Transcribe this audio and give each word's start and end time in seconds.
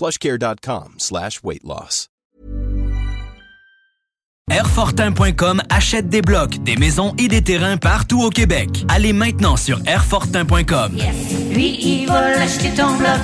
plushcare.com 0.00 0.94
slash 0.98 1.42
weight 1.42 1.62
loss. 1.62 2.08
Airfortin.com 4.50 5.62
achète 5.68 6.08
des 6.08 6.22
blocs, 6.22 6.58
des 6.64 6.74
maisons 6.74 7.14
et 7.18 7.28
des 7.28 7.40
terrains 7.40 7.76
partout 7.76 8.20
au 8.20 8.30
Québec. 8.30 8.84
Allez 8.88 9.12
maintenant 9.12 9.56
sur 9.56 9.80
Airfortin.com. 9.86 10.96
Lui, 11.52 11.78
il 11.80 12.06
va 12.08 12.30
l'acheter 12.32 12.70
ton 12.70 12.96
bloc. 12.96 13.20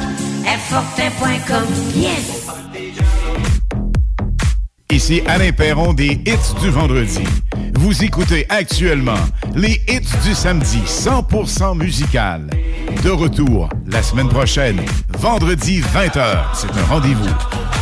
Airfortin.com. 0.47 1.65
Yes! 1.97 2.66
Ici 4.91 5.21
Alain 5.27 5.53
Perron 5.53 5.93
des 5.93 6.13
hits 6.27 6.55
du 6.61 6.71
vendredi. 6.71 7.21
Vous 7.75 8.03
écoutez 8.05 8.47
actuellement 8.49 9.19
les 9.55 9.81
hits 9.89 10.01
du 10.25 10.35
samedi 10.35 10.79
100% 10.87 11.77
musical. 11.77 12.49
De 13.03 13.11
retour 13.11 13.69
la 13.87 14.03
semaine 14.03 14.29
prochaine, 14.29 14.81
vendredi 15.19 15.81
20h. 15.81 16.45
C'est 16.55 16.71
un 16.71 16.85
rendez-vous 16.89 17.29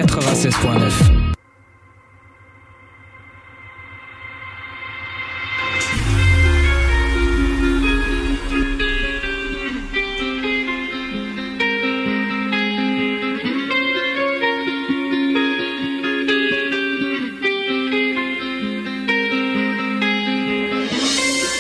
96.9. 0.46 1.34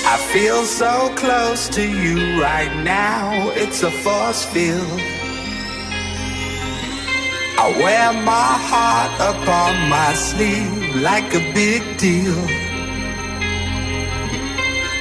I 0.07 0.17
feel 0.31 0.63
so 0.65 1.11
close 1.15 1.69
to 1.69 1.81
you 1.81 2.39
right 2.39 2.83
now, 2.83 3.49
it's 3.55 3.81
a 3.81 3.89
force 3.89 4.45
field. 4.45 5.14
I 7.57 7.69
wear 7.83 8.13
my 8.13 8.51
heart 8.69 9.13
upon 9.31 9.89
my 9.89 10.13
sleeve 10.13 10.95
like 11.01 11.33
a 11.33 11.43
big 11.53 11.81
deal. 11.97 12.41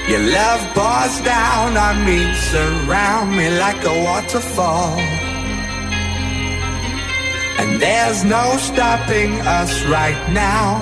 Your 0.09 0.23
love 0.37 0.61
pours 0.73 1.19
down 1.21 1.75
on 1.75 2.05
me, 2.05 2.33
surround 2.33 3.35
me 3.35 3.49
like 3.59 3.83
a 3.83 4.03
waterfall. 4.03 4.97
And 7.59 7.81
there's 7.81 8.23
no 8.23 8.55
stopping 8.57 9.31
us 9.41 9.83
right 9.85 10.21
now. 10.31 10.81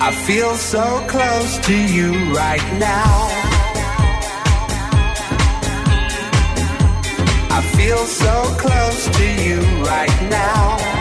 I 0.00 0.10
feel 0.26 0.54
so 0.56 0.84
close 1.08 1.58
to 1.68 1.76
you 1.96 2.12
right 2.34 2.68
now. 2.78 3.14
I 7.56 7.60
feel 7.76 8.04
so 8.04 8.34
close 8.58 9.06
to 9.18 9.26
you 9.42 9.60
right 9.84 10.18
now. 10.28 10.93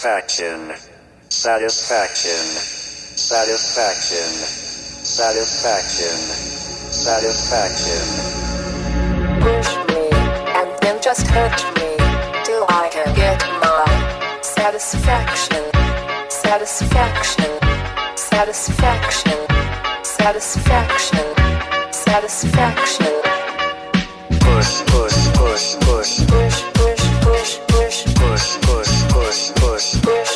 satisfaction, 0.00 0.72
satisfaction, 1.28 2.40
satisfaction, 3.20 4.32
satisfaction, 5.04 6.16
satisfaction. 6.88 8.04
Push 9.42 9.76
me, 9.92 10.08
and 10.56 10.70
then 10.80 10.96
just 11.02 11.26
hurt 11.26 11.60
me, 11.76 11.96
till 12.44 12.64
I 12.70 12.88
can 12.90 13.14
get 13.14 13.44
my 13.60 14.40
satisfaction, 14.40 15.64
satisfaction, 16.30 17.58
satisfaction, 18.16 19.46
satisfaction, 20.02 21.26
satisfaction. 21.92 23.12
Push, 24.40 24.80
push, 24.86 25.28
push, 25.36 25.76
push, 25.84 26.24
push, 26.26 26.62
push, 26.72 27.04
push. 27.20 27.59
Ghost. 29.80 30.29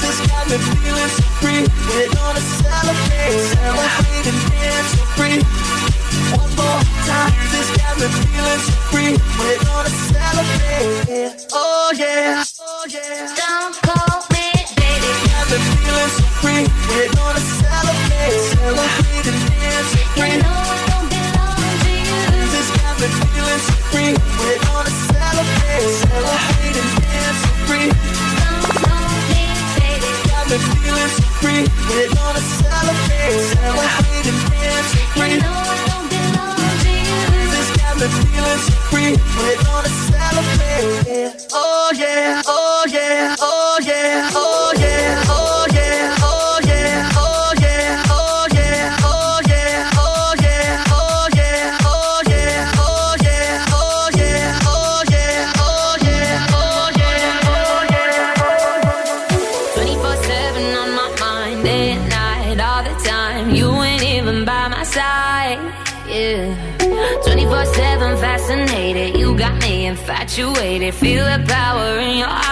this 0.00 0.18
got 0.28 0.48
me 0.48 0.56
feeling 0.58 1.12
so 1.16 1.22
free. 1.40 1.62
We're 1.88 2.08
gonna 2.14 2.40
celebrate, 2.40 3.40
celebrate 3.52 4.26
and 4.30 4.40
dance 4.50 4.90
so 4.96 5.04
free. 5.16 5.38
One 6.32 6.50
more 6.56 6.80
time, 7.04 7.32
this 7.52 7.68
got 7.76 7.94
me 8.00 8.08
feeling 8.08 8.62
so 8.64 8.72
free. 8.90 9.12
We're 9.38 9.60
gonna 9.64 9.90
celebrate. 9.90 11.46
Oh 11.52 11.92
yeah, 11.96 12.44
oh 12.60 12.86
yeah. 12.88 13.28
Don't 13.36 13.74
call 13.82 14.24
me 14.32 14.48
baby. 14.76 15.06
This 15.06 15.20
Got 15.30 15.44
me 15.50 15.58
feeling 15.76 16.12
so 16.16 16.24
free. 16.40 16.64
We're 16.88 17.12
gonna 17.12 17.42
celebrate, 17.60 18.40
celebrate 18.56 19.26
and 19.28 19.40
dance 19.50 19.88
so 19.92 20.00
free. 20.16 20.32
You 20.32 20.42
know 20.42 20.56
I 20.56 20.84
don't 20.90 21.08
belong 21.12 21.60
to 21.84 21.92
you. 21.92 22.22
This 22.54 22.68
got 22.80 22.94
me 23.00 23.08
feeling 23.12 23.62
so 23.66 23.74
free. 23.92 24.12
We're 24.40 24.60
gonna 24.64 24.92
celebrate, 25.12 25.90
celebrate 26.00 26.76
and 26.80 26.90
dance 27.02 27.38
so 27.44 27.50
free 27.68 28.35
been 30.58 30.76
feeling 30.80 31.08
so 31.08 31.22
free. 31.40 31.64
We're 31.88 32.08
gonna 32.14 32.40
celebrate, 32.40 33.40
celebrate 33.52 34.26
and 34.26 34.40
dance 34.50 34.88
so 34.92 35.00
free. 35.16 35.34
You 35.36 35.40
I 35.44 35.76
don't 35.88 36.08
belong 36.08 36.56
to 36.84 36.90
you. 36.90 37.20
This 37.52 37.68
got 37.76 37.94
me 38.00 38.06
feeling 38.08 38.60
so 38.64 38.72
free. 38.90 39.12
We're 39.36 39.58
gonna 39.64 39.92
celebrate, 40.08 41.46
oh 41.52 41.92
yeah. 41.94 42.42
situated. 70.36 70.94
Feel 70.94 71.24
the 71.24 71.42
power 71.48 71.98
in 71.98 72.18
your 72.18 72.28
heart. 72.28 72.45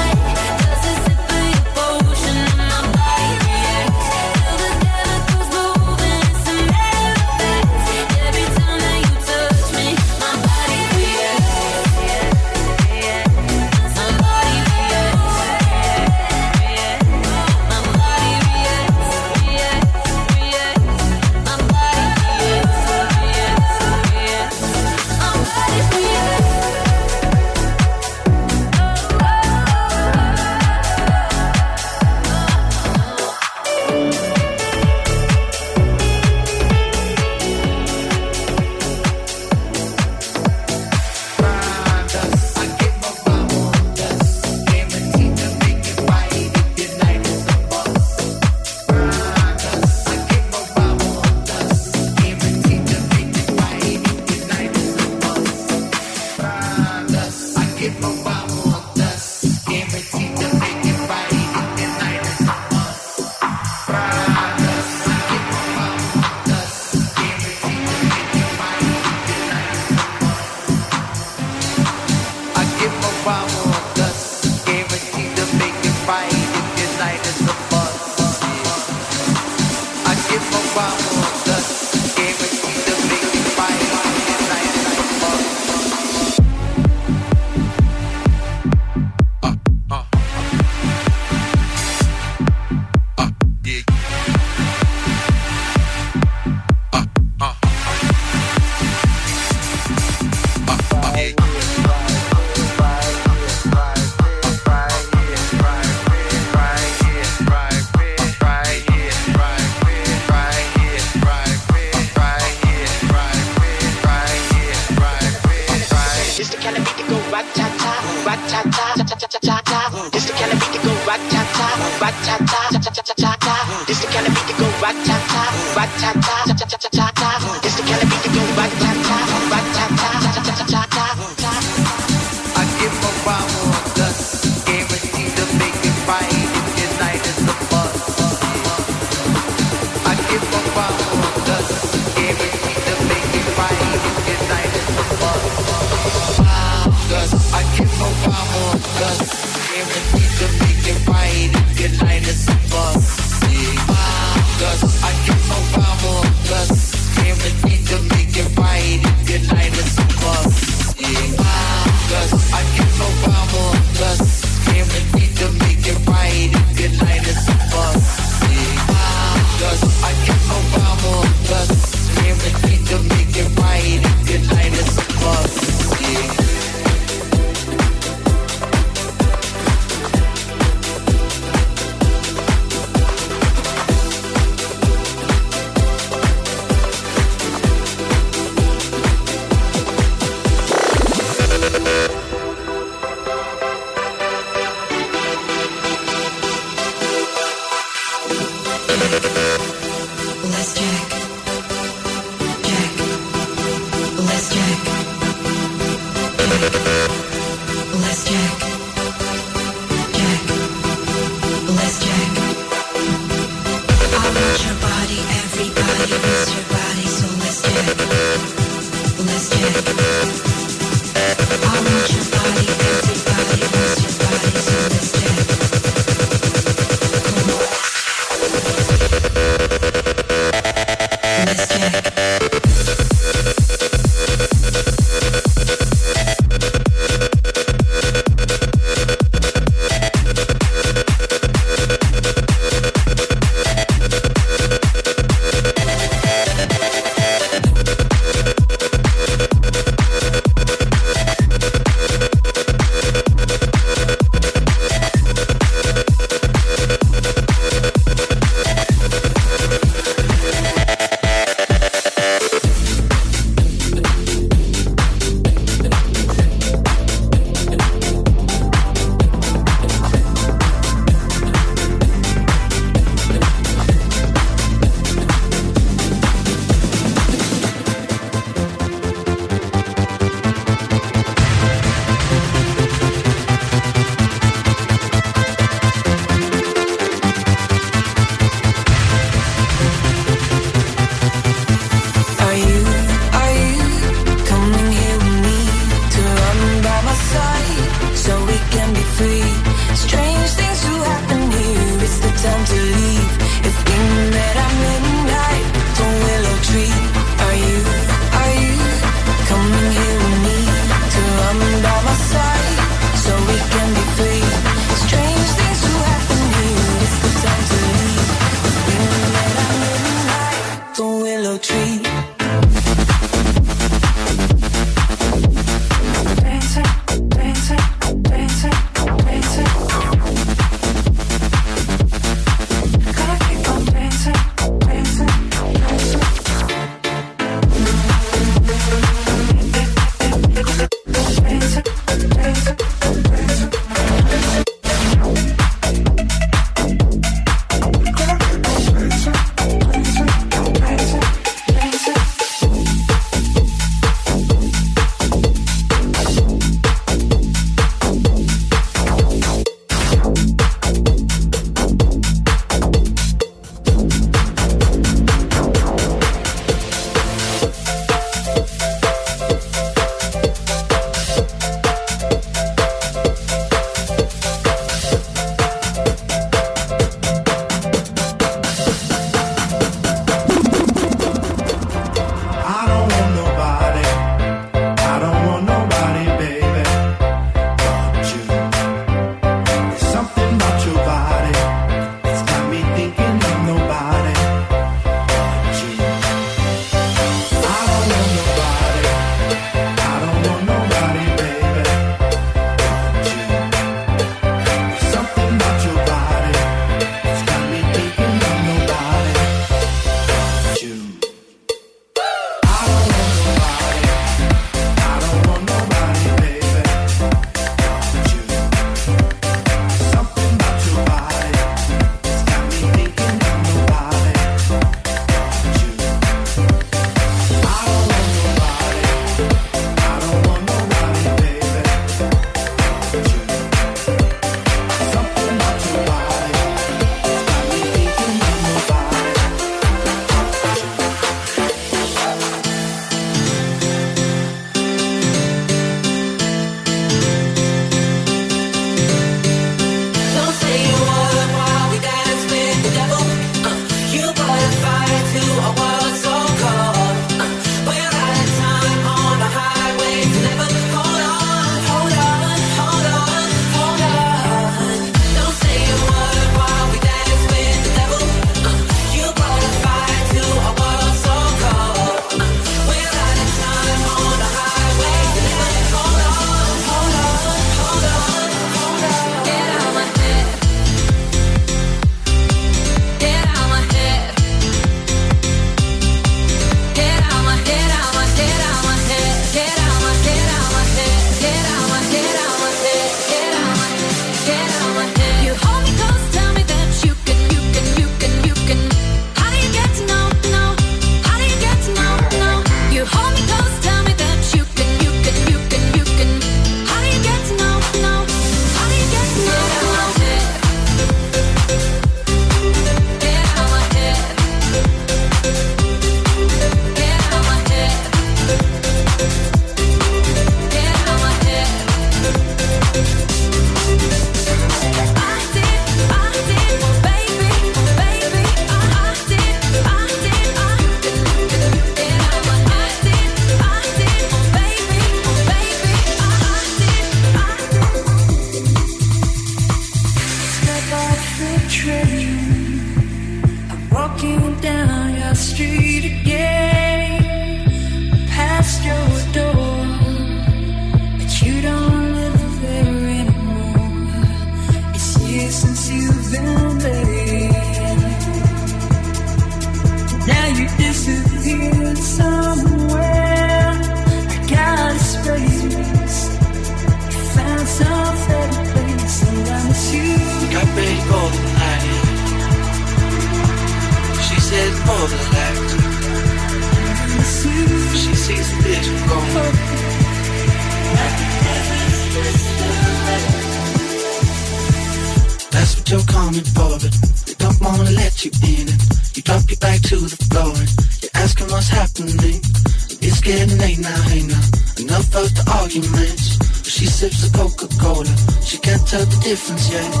difference, 599.31 599.71
yeah 599.71 600.00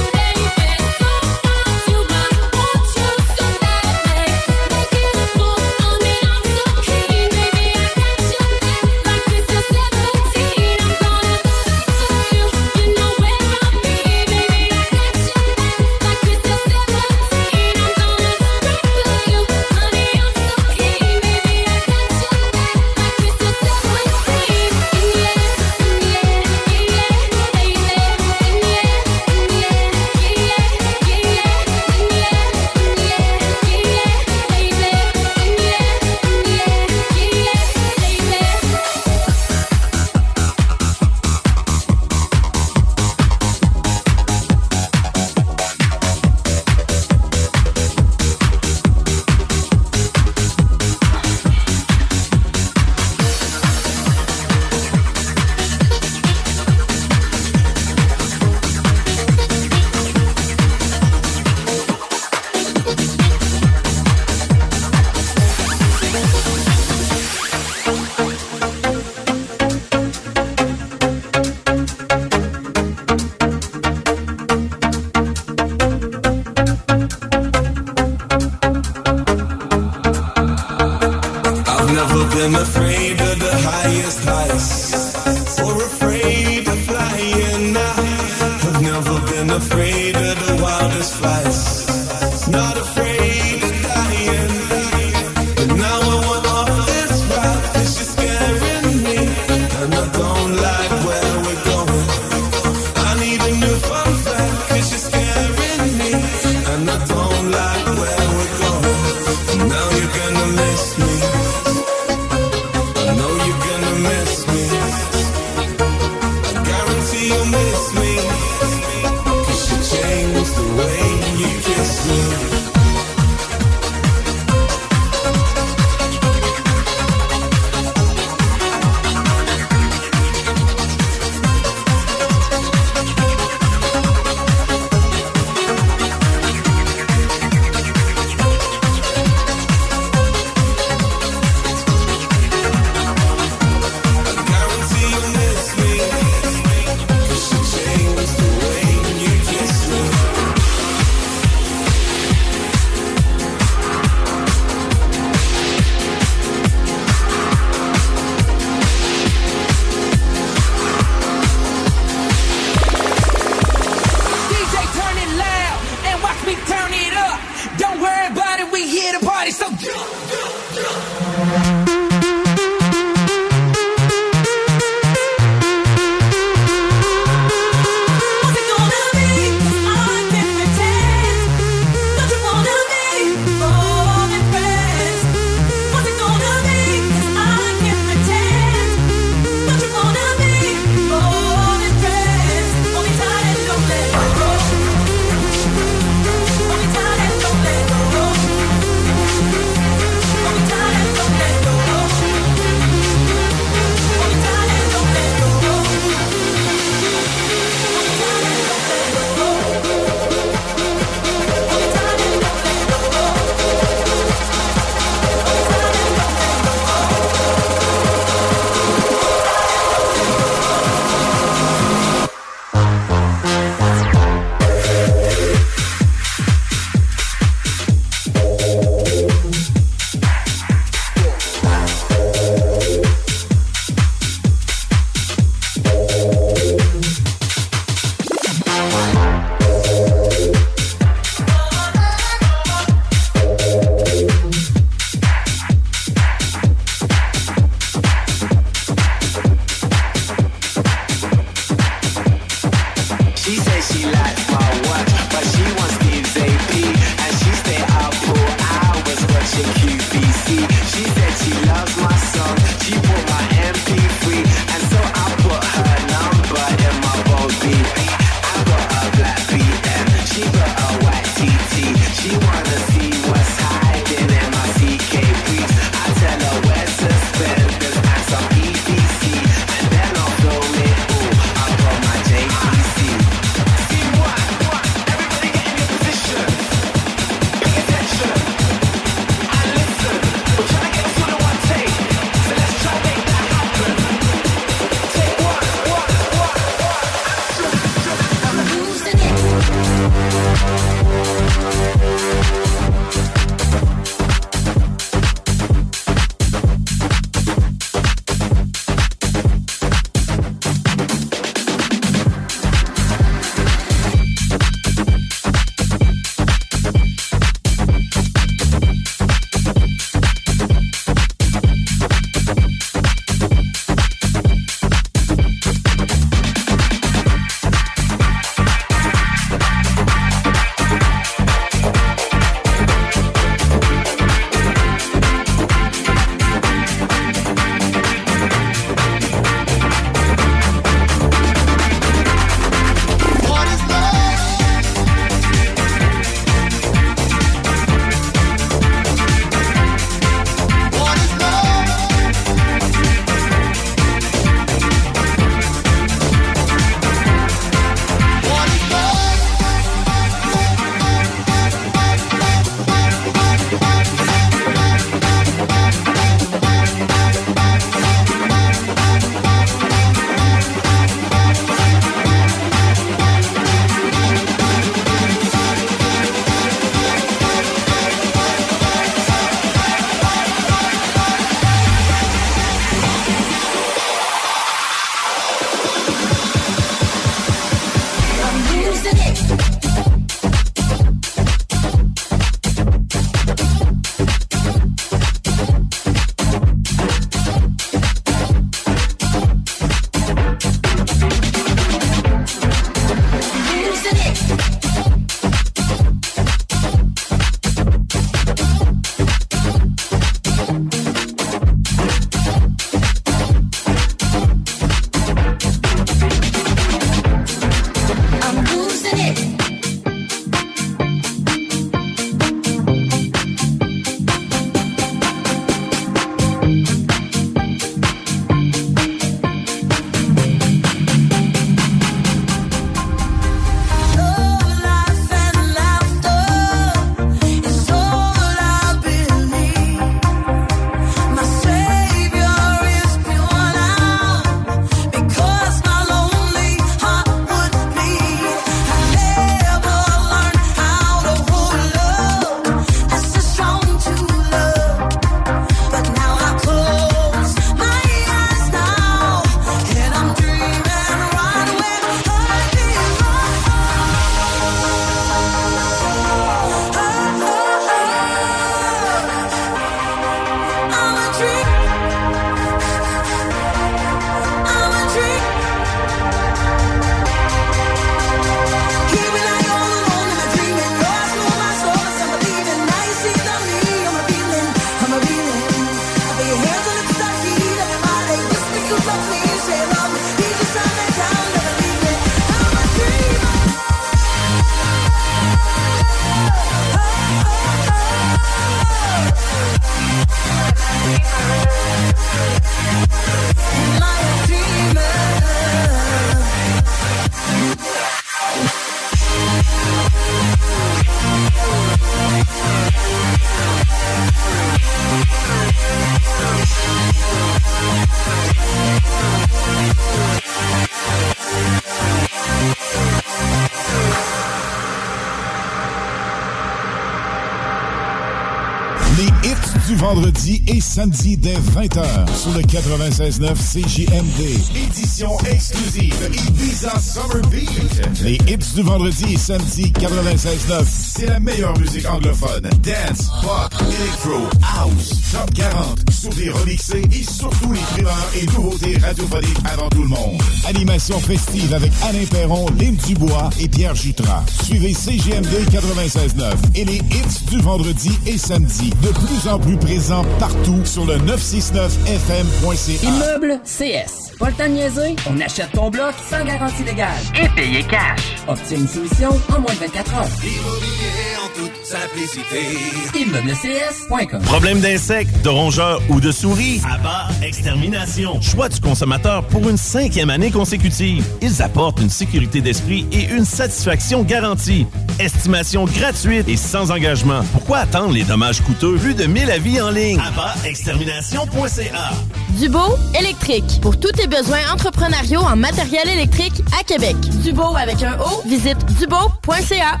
et 530.56 530.80
samedi 530.80 531.36
dès 531.36 531.54
20h 531.54 532.02
sur 532.34 532.52
le 532.52 532.62
96.9 532.62 533.54
CJMD. 533.54 534.40
Édition 534.76 535.38
exclusive 535.40 536.14
Ibiza 536.32 536.98
Summer 537.00 537.46
Beat. 537.50 538.22
Les 538.22 538.34
hits 538.50 538.74
du 538.74 538.82
vendredi 538.82 539.34
et 539.34 539.36
samedi 539.36 539.92
96.9, 539.92 540.84
c'est 540.86 541.26
la 541.26 541.38
meilleure 541.40 541.78
musique 541.78 542.08
anglophone. 542.08 542.62
Dance, 542.82 543.30
pop, 543.42 543.74
electro, 543.82 544.48
house, 544.62 545.14
top 545.32 545.52
40, 545.54 546.07
sur 546.30 546.42
des 546.42 546.50
remixés 546.50 547.02
et 547.12 547.22
surtout 547.22 547.72
les 547.72 547.80
primeurs 547.80 548.30
et 548.34 548.46
nouveautés 548.46 548.98
radiophoniques 548.98 549.58
avant 549.64 549.88
tout 549.88 550.02
le 550.02 550.08
monde. 550.08 550.40
Animation 550.66 551.18
festive 551.20 551.72
avec 551.74 551.92
Alain 552.02 552.24
Perron, 552.30 552.66
Lynn 552.78 552.96
Dubois 553.06 553.50
et 553.60 553.68
Pierre 553.68 553.94
Jutras. 553.94 554.44
Suivez 554.64 554.92
CJMD 554.92 555.68
96.9 555.70 556.54
et 556.74 556.84
les 556.84 556.96
hits 556.96 557.44
du 557.50 557.60
vendredi 557.60 558.10
et 558.26 558.38
samedi 558.38 558.90
de 559.02 559.08
plus 559.08 559.48
en 559.48 559.58
plus 559.58 559.76
présents 559.76 560.24
partout 560.38 560.84
sur 560.84 561.04
le 561.04 561.16
969fm.ca. 561.18 563.08
Immeuble 563.08 563.60
CS. 563.64 564.27
Pas 564.38 564.48
le 564.50 564.52
temps 564.54 564.64
de 564.68 564.72
niaiser, 564.74 565.16
on 565.28 565.40
achète 565.40 565.72
ton 565.72 565.90
bloc 565.90 566.14
sans 566.30 566.44
garantie 566.44 566.84
légale. 566.84 567.08
Et 567.42 567.48
payer 567.56 567.82
cash. 567.82 568.20
Obtiens 568.46 568.78
une 568.78 568.86
solution 568.88 569.30
en 569.48 569.60
moins 569.60 569.72
de 569.72 569.78
24 569.80 570.14
heures. 570.14 570.28
Immobilier 570.44 571.36
en 571.42 571.48
toute 571.58 571.84
simplicité. 571.84 573.18
ImmeublesCS.com 573.18 574.40
Problème 574.42 574.80
d'insectes, 574.80 575.42
de 575.42 575.48
rongeurs 575.48 576.00
ou 576.08 576.20
de 576.20 576.30
souris? 576.30 576.80
Abat 576.88 577.28
Extermination. 577.42 578.40
Choix 578.40 578.68
du 578.68 578.80
consommateur 578.80 579.44
pour 579.48 579.68
une 579.68 579.76
cinquième 579.76 580.30
année 580.30 580.52
consécutive. 580.52 581.24
Ils 581.42 581.60
apportent 581.60 582.00
une 582.00 582.10
sécurité 582.10 582.60
d'esprit 582.60 583.06
et 583.10 583.24
une 583.30 583.44
satisfaction 583.44 584.22
garantie. 584.22 584.86
Estimation 585.18 585.84
gratuite 585.86 586.48
et 586.48 586.56
sans 586.56 586.92
engagement. 586.92 587.40
Pourquoi 587.52 587.78
attendre 587.78 588.12
les 588.12 588.22
dommages 588.22 588.60
coûteux? 588.60 588.96
Plus 588.98 589.14
de 589.14 589.24
1000 589.24 589.50
avis 589.50 589.80
en 589.80 589.90
ligne? 589.90 590.20
Abatextermination.ca 590.20 592.10
Dubo 592.58 592.98
électrique. 593.18 593.80
Pour 593.80 593.98
tous 594.00 594.10
tes 594.10 594.26
besoins 594.26 594.58
entrepreneuriaux 594.72 595.40
en 595.40 595.54
matériel 595.54 596.08
électrique 596.08 596.60
à 596.78 596.82
Québec. 596.82 597.16
Dubo 597.44 597.76
avec 597.76 598.02
un 598.02 598.18
O. 598.18 598.42
Visite 598.46 598.78
dubo.ca. 598.98 600.00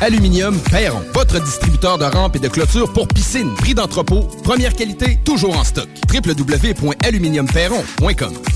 Aluminium 0.00 0.58
Perron, 0.70 1.02
votre 1.14 1.40
distributeur 1.40 1.98
de 1.98 2.04
rampes 2.04 2.34
et 2.36 2.40
de 2.40 2.48
clôtures 2.48 2.92
pour 2.92 3.06
piscine. 3.06 3.54
Prix 3.54 3.74
d'entrepôt, 3.74 4.22
première 4.42 4.74
qualité, 4.74 5.20
toujours 5.24 5.56
en 5.56 5.62
stock. 5.64 5.88
www.aluminiumperron.com 6.12 8.55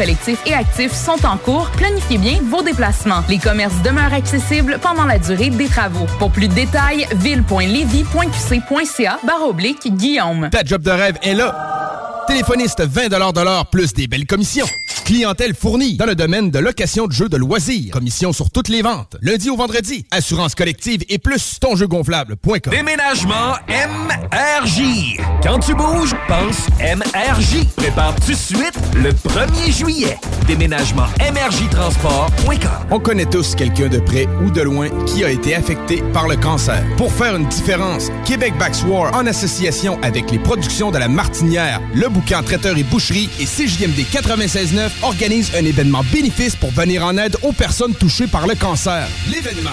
et 0.47 0.53
actif 0.55 0.93
sont 0.93 1.23
en 1.27 1.37
cours. 1.37 1.69
Planifiez 1.77 2.17
bien 2.17 2.39
vos 2.49 2.63
déplacements. 2.63 3.21
Les 3.29 3.37
commerces 3.37 3.79
demeurent 3.83 4.13
accessibles 4.13 4.79
pendant 4.81 5.05
la 5.05 5.19
durée 5.19 5.51
des 5.51 5.67
travaux. 5.67 6.07
Pour 6.17 6.31
plus 6.31 6.47
de 6.47 6.55
détails, 6.55 7.05
ville.levy.qc.ca 7.17 9.19
barre 9.23 9.47
oblique 9.47 9.95
Guillaume. 9.95 10.49
Ta 10.49 10.63
job 10.63 10.81
de 10.81 10.89
rêve 10.89 11.19
est 11.21 11.35
là. 11.35 12.10
Téléphoniste 12.27 12.81
20 12.81 13.09
de 13.09 13.41
l'heure 13.41 13.65
plus 13.67 13.93
des 13.93 14.07
belles 14.07 14.25
commissions. 14.25 14.67
Clientèle 15.05 15.55
fournie 15.55 15.97
dans 15.97 16.05
le 16.05 16.15
domaine 16.15 16.51
de 16.51 16.59
location 16.59 17.07
de 17.07 17.11
jeux 17.11 17.27
de 17.27 17.37
loisirs. 17.37 17.91
Commission 17.91 18.31
sur 18.31 18.49
toutes 18.49 18.69
les 18.69 18.81
ventes. 18.81 19.17
Lundi 19.21 19.49
au 19.49 19.57
vendredi. 19.57 20.05
Assurance 20.11 20.55
collective 20.55 21.03
et 21.09 21.17
plus 21.17 21.59
tonjeugonflable.com. 21.59 22.71
Déménagement 22.71 23.55
MRJ. 23.67 25.17
Quand 25.43 25.59
tu 25.59 25.73
bouges, 25.73 26.15
pense 26.27 26.67
MRJ. 26.79 27.65
Prépare 27.75 28.15
tout 28.15 28.31
de 28.31 28.35
suite 28.35 28.79
le 28.95 29.11
1er 29.11 29.71
juillet. 29.71 30.17
Déménagement 30.47 31.07
MRJtransport.com. 31.19 32.87
On 32.91 32.99
connaît 32.99 33.25
tous 33.25 33.55
quelqu'un 33.55 33.89
de 33.89 33.99
près 33.99 34.27
ou 34.45 34.51
de 34.51 34.61
loin 34.61 34.89
qui 35.05 35.23
a 35.23 35.29
été 35.29 35.55
affecté 35.55 36.03
par 36.13 36.27
le 36.27 36.37
cancer. 36.37 36.81
Pour 36.97 37.11
faire 37.11 37.35
une 37.35 37.47
différence, 37.47 38.09
Québec 38.25 38.53
War 38.87 39.13
en 39.15 39.25
association 39.25 39.99
avec 40.03 40.31
les 40.31 40.39
productions 40.39 40.91
de 40.91 40.97
la 40.97 41.07
Martinière, 41.07 41.81
le 41.95 42.07
bouquin 42.11 42.43
traiteur 42.43 42.77
et 42.77 42.83
boucherie 42.83 43.29
et 43.39 43.45
CJMD 43.45 44.05
96.9 44.11 44.89
organise 45.01 45.51
un 45.55 45.65
événement 45.65 46.03
bénéfice 46.11 46.55
pour 46.55 46.71
venir 46.71 47.05
en 47.05 47.17
aide 47.17 47.37
aux 47.41 47.51
personnes 47.51 47.95
touchées 47.95 48.27
par 48.27 48.47
le 48.47 48.55
cancer. 48.55 49.07
L'événement 49.29 49.71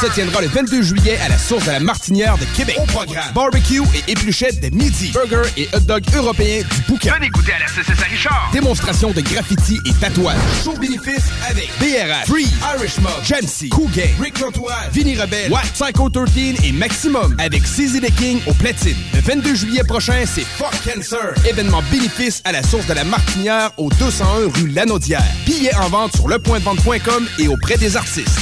se 0.00 0.06
tiendra 0.14 0.40
le 0.40 0.48
22 0.48 0.82
juillet 0.82 1.18
à 1.24 1.28
la 1.28 1.38
source 1.38 1.64
de 1.64 1.70
la 1.70 1.80
Martinière 1.80 2.36
de 2.38 2.44
Québec. 2.56 2.76
Au 2.78 2.86
programme, 2.86 3.32
barbecue 3.34 3.82
et 3.94 4.12
épluchettes 4.12 4.60
de 4.60 4.74
midi, 4.76 5.12
burger 5.12 5.48
et 5.56 5.68
hot 5.74 5.80
dog 5.80 6.02
européens 6.14 6.62
du 6.62 6.82
bouquin. 6.88 7.14
Venez 7.14 7.28
goûter 7.30 7.52
à 7.52 7.60
la 7.60 7.66
CCS 7.66 8.02
à 8.02 8.10
Richard. 8.10 8.50
Démonstration 8.52 9.10
de 9.12 9.20
graffiti 9.20 9.78
et 9.86 9.92
tatouage. 9.94 10.36
Show 10.64 10.74
bénéfice 10.76 11.24
avec 11.48 11.70
BRH, 11.78 12.26
Free, 12.26 12.48
Irish 12.76 12.98
Mob, 12.98 13.12
Jamsey, 13.24 13.68
Cool 13.68 13.90
Gang, 13.92 14.10
Rick 14.20 14.38
L'Antoine, 14.40 14.90
Vinny 14.92 15.16
Rebelle, 15.16 15.50
Watt, 15.50 15.66
Psycho 15.72 16.08
13 16.08 16.64
et 16.64 16.72
Maximum 16.72 17.34
avec 17.38 17.62
CZ 17.62 18.00
the 18.00 18.14
King 18.16 18.40
au 18.46 18.52
platine. 18.54 18.96
Le 19.14 19.20
22 19.20 19.54
juillet 19.54 19.84
prochain, 19.84 20.24
c'est 20.26 20.44
Fuck 20.44 20.74
Cancer. 20.96 21.34
Événement 21.46 21.82
bénéfice 21.90 22.40
à 22.44 22.52
la 22.52 22.62
source 22.62 22.86
de 22.86 22.94
la 22.94 23.04
Martinière 23.04 23.70
au 23.76 23.90
201 23.90 24.50
rue 24.54 24.68
Lanaudière. 24.68 25.22
Billets 25.44 25.74
en 25.76 25.88
vente 25.88 26.16
sur 26.16 26.28
lepointdevente.com 26.28 27.26
et 27.38 27.48
auprès 27.48 27.76
des 27.76 27.96
artistes. 27.96 28.40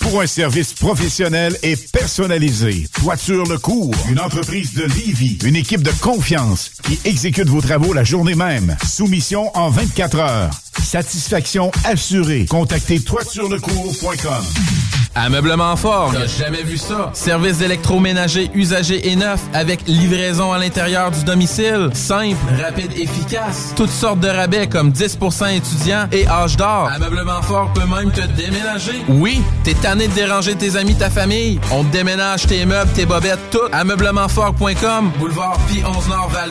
Pour 0.00 0.22
un 0.22 0.26
service 0.26 0.72
professionnel 0.72 1.56
et 1.62 1.76
personnalisé, 1.76 2.86
Toiture 3.00 3.44
Le 3.44 3.58
Cours, 3.58 3.94
une 4.08 4.18
entreprise 4.18 4.72
de 4.74 4.84
Livy, 4.84 5.38
une 5.44 5.56
équipe 5.56 5.82
de 5.82 5.92
confiance 6.00 6.72
qui 6.82 6.98
exécute 7.04 7.48
vos 7.48 7.60
travaux 7.60 7.92
la 7.92 8.02
journée 8.02 8.34
même. 8.34 8.76
Soumission 8.88 9.56
en 9.56 9.68
24 9.68 10.18
heures. 10.18 10.50
Satisfaction 10.82 11.70
assurée. 11.84 12.46
Contactez 12.46 13.00
toiturelecours.com. 13.00 14.99
Ameublement 15.14 15.74
Fort. 15.76 16.12
T'as 16.12 16.26
jamais 16.26 16.62
vu 16.62 16.78
ça? 16.78 17.10
Service 17.14 17.58
d'électroménager 17.58 18.50
usagé 18.54 19.10
et 19.10 19.16
neuf 19.16 19.40
avec 19.52 19.80
livraison 19.88 20.52
à 20.52 20.58
l'intérieur 20.58 21.10
du 21.10 21.24
domicile. 21.24 21.90
Simple, 21.94 22.36
rapide, 22.62 22.92
efficace. 22.96 23.72
Toutes 23.74 23.90
sortes 23.90 24.20
de 24.20 24.28
rabais 24.28 24.68
comme 24.68 24.90
10% 24.90 25.56
étudiants 25.56 26.06
et 26.12 26.28
âge 26.28 26.56
d'or. 26.56 26.88
Ameublement 26.94 27.42
Fort 27.42 27.72
peut 27.72 27.86
même 27.86 28.12
te 28.12 28.20
déménager. 28.20 29.02
Oui, 29.08 29.42
t'es 29.64 29.74
tanné 29.74 30.06
de 30.06 30.12
déranger 30.12 30.54
tes 30.54 30.76
amis, 30.76 30.94
ta 30.94 31.10
famille. 31.10 31.60
On 31.72 31.82
te 31.82 31.92
déménage 31.92 32.46
tes 32.46 32.64
meubles, 32.64 32.92
tes 32.92 33.06
bobettes, 33.06 33.50
tout. 33.50 33.58
Ameublementfort.com. 33.72 35.10
Boulevard 35.18 35.58
Pi 35.68 35.82
11 35.84 36.08
Nord 36.08 36.30
val 36.30 36.50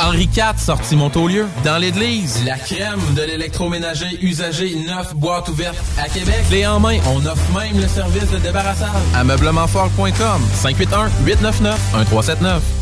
Henri 0.00 0.28
IV, 0.36 0.58
sortie 0.58 0.96
Montaulieu. 0.96 1.46
Dans 1.64 1.78
l'église, 1.78 2.44
la 2.44 2.58
crème 2.58 3.00
de 3.14 3.22
l'électroménager 3.22 4.18
usagé 4.22 4.74
neuf 4.74 5.14
boîte 5.14 5.48
ouverte 5.48 5.76
à 5.98 6.08
Québec. 6.08 6.42
Clé 6.48 6.66
en 6.66 6.80
main, 6.80 6.98
on 7.14 7.24
offre 7.26 7.42
même 7.58 7.80
le 7.80 7.88
service 7.92 8.30
de 8.30 8.38
débarrassage. 8.38 9.02
Ameublementfort.com 9.14 10.42
581 10.62 11.10
899 11.24 11.78
1379. 11.94 12.81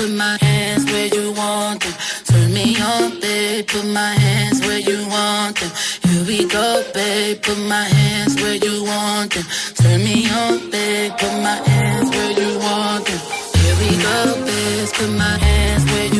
Put 0.00 0.12
my 0.12 0.38
hands 0.40 0.86
where 0.86 1.08
you 1.08 1.32
want 1.32 1.82
them. 1.82 1.92
Turn 2.24 2.54
me 2.54 2.74
on, 2.80 3.20
babe. 3.20 3.66
Put 3.66 3.84
my 3.84 4.14
hands 4.14 4.62
where 4.62 4.78
you 4.80 5.06
want 5.08 5.60
them. 5.60 5.70
Here 6.08 6.24
we 6.24 6.48
go, 6.48 6.82
babe. 6.94 7.42
Put 7.42 7.58
my 7.68 7.84
hands 7.84 8.34
where 8.36 8.54
you 8.54 8.84
want 8.84 9.34
them. 9.34 9.44
Turn 9.74 10.02
me 10.02 10.26
on, 10.30 10.70
babe. 10.70 11.12
Put 11.18 11.34
my 11.42 11.60
hands 11.68 12.08
where 12.16 12.32
you 12.32 12.58
want 12.60 13.04
them. 13.04 13.20
Here 13.60 13.76
we 13.82 13.90
go, 14.00 14.18
bitch. 14.48 14.90
Put 14.96 15.10
my 15.18 15.36
hands 15.36 15.84
where 15.92 16.08
you 16.16 16.19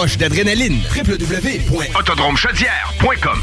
rush 0.00 0.16
d'adrénaline. 0.16 0.78
www.autodromechaudière.com 0.96 3.38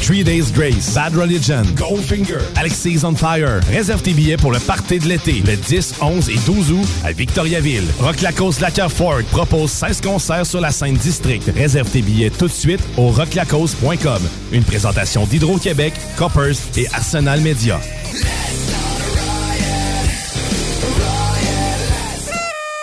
Three 0.00 0.24
Days 0.24 0.50
Grace, 0.52 0.94
Bad 0.94 1.14
Religion, 1.14 1.62
Goldfinger, 1.76 2.38
Alexis 2.56 3.04
on 3.04 3.14
Fire. 3.14 3.60
Réserve 3.68 4.02
tes 4.02 4.12
billets 4.12 4.36
pour 4.36 4.50
le 4.50 4.58
party 4.58 4.98
de 4.98 5.06
l'été, 5.06 5.40
le 5.46 5.54
10, 5.54 5.94
11 6.00 6.28
et 6.28 6.38
12 6.44 6.72
août 6.72 6.88
à 7.04 7.12
Victoriaville. 7.12 7.86
Rock 8.00 8.20
Lacoste 8.20 8.60
Lacquer 8.60 8.88
Ford 8.88 9.22
propose 9.30 9.70
16 9.70 10.00
concerts 10.00 10.46
sur 10.46 10.60
la 10.60 10.72
scène 10.72 10.96
district. 10.96 11.48
Réserve 11.54 11.88
tes 11.88 12.02
billets 12.02 12.30
tout 12.30 12.48
de 12.48 12.52
suite 12.52 12.80
au 12.96 13.10
rocklacoste.com. 13.10 14.22
Une 14.50 14.64
présentation 14.64 15.24
d'Hydro-Québec, 15.24 15.94
Coppers 16.16 16.56
et 16.76 16.88
Arsenal 16.92 17.40
Media. 17.40 17.80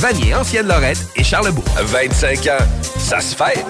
Vanier, 0.00 0.34
Ancienne-Lorette 0.34 1.08
et 1.14 1.22
Charlebourg. 1.22 1.62
25 1.78 2.46
ans, 2.46 2.64
ça 2.98 3.20
se 3.20 3.36
fait. 3.36 3.62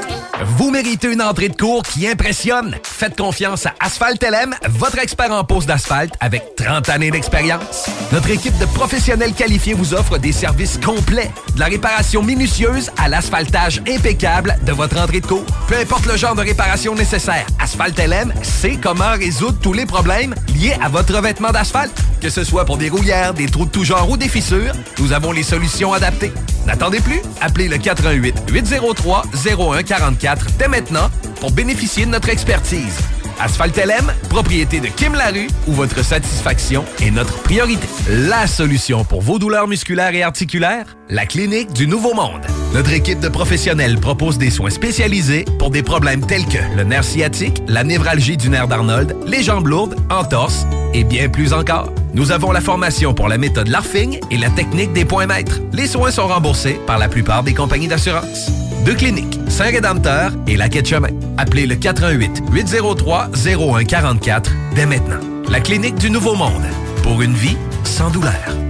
Vous 0.56 0.70
méritez 0.70 1.12
une 1.12 1.22
entrée 1.22 1.48
de 1.48 1.56
cours 1.56 1.82
qui 1.82 2.06
impressionne. 2.06 2.76
Faites 2.84 3.16
confiance 3.16 3.66
à 3.66 3.74
Asphalt 3.80 4.22
LM, 4.22 4.54
votre 4.68 5.00
expert 5.00 5.32
en 5.32 5.42
pose 5.42 5.66
d'asphalte 5.66 6.14
avec 6.20 6.54
30 6.54 6.88
années 6.88 7.10
d'expérience. 7.10 7.86
Notre 8.12 8.30
équipe 8.30 8.56
de 8.58 8.64
professionnels 8.66 9.34
qualifiés 9.34 9.74
vous 9.74 9.92
offre 9.92 10.18
des 10.18 10.30
services 10.30 10.78
complets, 10.78 11.32
de 11.56 11.60
la 11.60 11.66
réparation 11.66 12.22
minutieuse 12.22 12.92
à 12.96 13.08
l'asphaltage 13.08 13.82
impeccable 13.88 14.56
de 14.64 14.72
votre 14.72 14.98
entrée 15.00 15.20
de 15.20 15.26
cours. 15.26 15.44
Peu 15.66 15.76
importe 15.76 16.06
le 16.06 16.16
genre 16.16 16.36
de 16.36 16.42
réparation 16.42 16.94
nécessaire, 16.94 17.46
Asphalt 17.58 17.98
LM 17.98 18.32
sait 18.42 18.78
comment 18.80 19.12
résoudre 19.12 19.58
tous 19.60 19.72
les 19.72 19.84
problèmes 19.84 20.36
liés 20.54 20.76
à 20.80 20.88
votre 20.88 21.12
revêtement 21.14 21.50
d'asphalte. 21.50 22.00
Que 22.20 22.30
ce 22.30 22.44
soit 22.44 22.66
pour 22.66 22.76
des 22.76 22.90
rouillères, 22.90 23.34
des 23.34 23.46
trous 23.46 23.64
de 23.64 23.70
tout 23.70 23.84
genre 23.84 24.08
ou 24.10 24.16
des 24.16 24.28
fissures, 24.28 24.74
nous 24.98 25.12
avons 25.12 25.32
les 25.32 25.42
solutions 25.42 25.92
adaptées. 25.94 26.19
N'attendez 26.66 27.00
plus, 27.00 27.20
appelez 27.40 27.68
le 27.68 27.78
88 27.78 28.50
803 28.50 29.22
0144 29.34 30.46
dès 30.58 30.68
maintenant 30.68 31.10
pour 31.40 31.50
bénéficier 31.50 32.04
de 32.06 32.10
notre 32.10 32.28
expertise. 32.28 32.98
Asphalt 33.40 33.76
LM, 33.76 34.12
propriété 34.28 34.80
de 34.80 34.88
Kim 34.88 35.14
Larue, 35.14 35.48
où 35.66 35.72
votre 35.72 36.04
satisfaction 36.04 36.84
est 37.00 37.10
notre 37.10 37.42
priorité. 37.42 37.86
La 38.08 38.46
solution 38.46 39.02
pour 39.04 39.22
vos 39.22 39.38
douleurs 39.38 39.66
musculaires 39.66 40.14
et 40.14 40.22
articulaires, 40.22 40.96
la 41.08 41.24
clinique 41.24 41.72
du 41.72 41.86
Nouveau 41.86 42.12
Monde. 42.12 42.42
Notre 42.74 42.92
équipe 42.92 43.18
de 43.20 43.28
professionnels 43.28 43.98
propose 43.98 44.36
des 44.36 44.50
soins 44.50 44.70
spécialisés 44.70 45.46
pour 45.58 45.70
des 45.70 45.82
problèmes 45.82 46.24
tels 46.26 46.46
que 46.46 46.58
le 46.76 46.84
nerf 46.84 47.04
sciatique, 47.04 47.62
la 47.66 47.82
névralgie 47.82 48.36
du 48.36 48.50
nerf 48.50 48.68
d'Arnold, 48.68 49.16
les 49.26 49.42
jambes 49.42 49.68
lourdes, 49.68 49.96
entorse 50.10 50.66
et 50.92 51.02
bien 51.04 51.28
plus 51.28 51.52
encore. 51.52 51.92
Nous 52.12 52.32
avons 52.32 52.52
la 52.52 52.60
formation 52.60 53.14
pour 53.14 53.28
la 53.28 53.38
méthode 53.38 53.68
LARFING 53.68 54.20
et 54.30 54.36
la 54.36 54.50
technique 54.50 54.92
des 54.92 55.04
points 55.04 55.26
maîtres. 55.26 55.60
Les 55.72 55.86
soins 55.86 56.10
sont 56.10 56.26
remboursés 56.26 56.78
par 56.86 56.98
la 56.98 57.08
plupart 57.08 57.42
des 57.42 57.54
compagnies 57.54 57.88
d'assurance. 57.88 58.50
Deux 58.84 58.94
cliniques, 58.94 59.38
Saint-Rédempteur 59.48 60.32
et 60.46 60.56
la 60.56 60.68
Quai 60.68 60.82
de 60.82 60.86
Chemin. 60.86 61.10
Appelez 61.36 61.66
le 61.66 61.76
88 61.76 62.42
803 62.50 63.30
0144 63.34 64.52
dès 64.74 64.86
maintenant. 64.86 65.20
La 65.50 65.60
clinique 65.60 65.96
du 65.96 66.10
Nouveau 66.10 66.34
Monde. 66.34 66.64
Pour 67.02 67.20
une 67.22 67.34
vie 67.34 67.56
sans 67.84 68.10
douleur. 68.10 68.69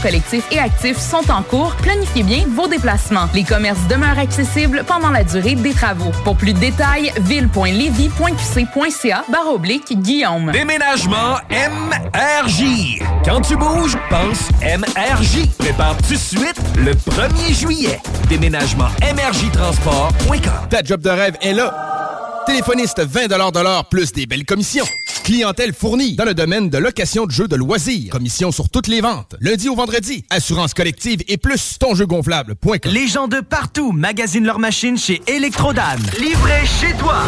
collectifs 0.00 0.46
et 0.50 0.58
actifs 0.58 0.98
sont 0.98 1.30
en 1.30 1.42
cours. 1.42 1.74
Planifiez 1.76 2.22
bien 2.22 2.44
vos 2.48 2.68
déplacements. 2.68 3.28
Les 3.34 3.44
commerces 3.44 3.86
demeurent 3.88 4.18
accessibles 4.18 4.84
pendant 4.86 5.10
la 5.10 5.24
durée 5.24 5.54
des 5.54 5.72
travaux. 5.72 6.10
Pour 6.24 6.36
plus 6.36 6.52
de 6.52 6.58
détails, 6.58 7.12
ville.levy.qc.ca 7.20 9.24
barre 9.28 9.52
oblique 9.52 10.00
Guillaume. 10.00 10.50
Déménagement 10.52 11.36
MRJ. 11.50 13.00
Quand 13.24 13.40
tu 13.40 13.56
bouges, 13.56 13.96
pense 14.08 14.48
MRJ. 14.62 15.48
Prépare 15.58 15.96
tout 15.98 16.14
de 16.14 16.18
suite 16.18 16.60
le 16.76 16.92
1er 16.92 17.58
juillet. 17.58 17.98
Déménagement 18.28 18.88
MRJtransport.com. 19.02 20.68
Ta 20.68 20.82
job 20.82 21.00
de 21.00 21.10
rêve 21.10 21.36
est 21.42 21.52
là. 21.52 22.29
Téléphoniste 22.46 23.00
20 23.00 23.28
de 23.28 23.60
l'heure 23.62 23.88
plus 23.88 24.12
des 24.12 24.26
belles 24.26 24.44
commissions. 24.44 24.84
Clientèle 25.24 25.72
fournie 25.74 26.16
dans 26.16 26.24
le 26.24 26.34
domaine 26.34 26.70
de 26.70 26.78
location 26.78 27.26
de 27.26 27.30
jeux 27.30 27.48
de 27.48 27.56
loisirs. 27.56 28.10
Commission 28.10 28.50
sur 28.50 28.68
toutes 28.68 28.88
les 28.88 29.00
ventes. 29.00 29.36
Lundi 29.40 29.68
au 29.68 29.74
vendredi. 29.76 30.24
Assurance 30.30 30.74
collective 30.74 31.22
et 31.28 31.36
plus 31.36 31.78
tonjeugonflable.com. 31.78 32.92
Les 32.92 33.06
gens 33.06 33.28
de 33.28 33.40
partout 33.40 33.92
magasinent 33.92 34.46
leurs 34.46 34.58
machines 34.58 34.98
chez 34.98 35.22
Electrodan. 35.26 35.96
Livré 36.18 36.66
chez 36.66 36.94
toi. 36.96 37.18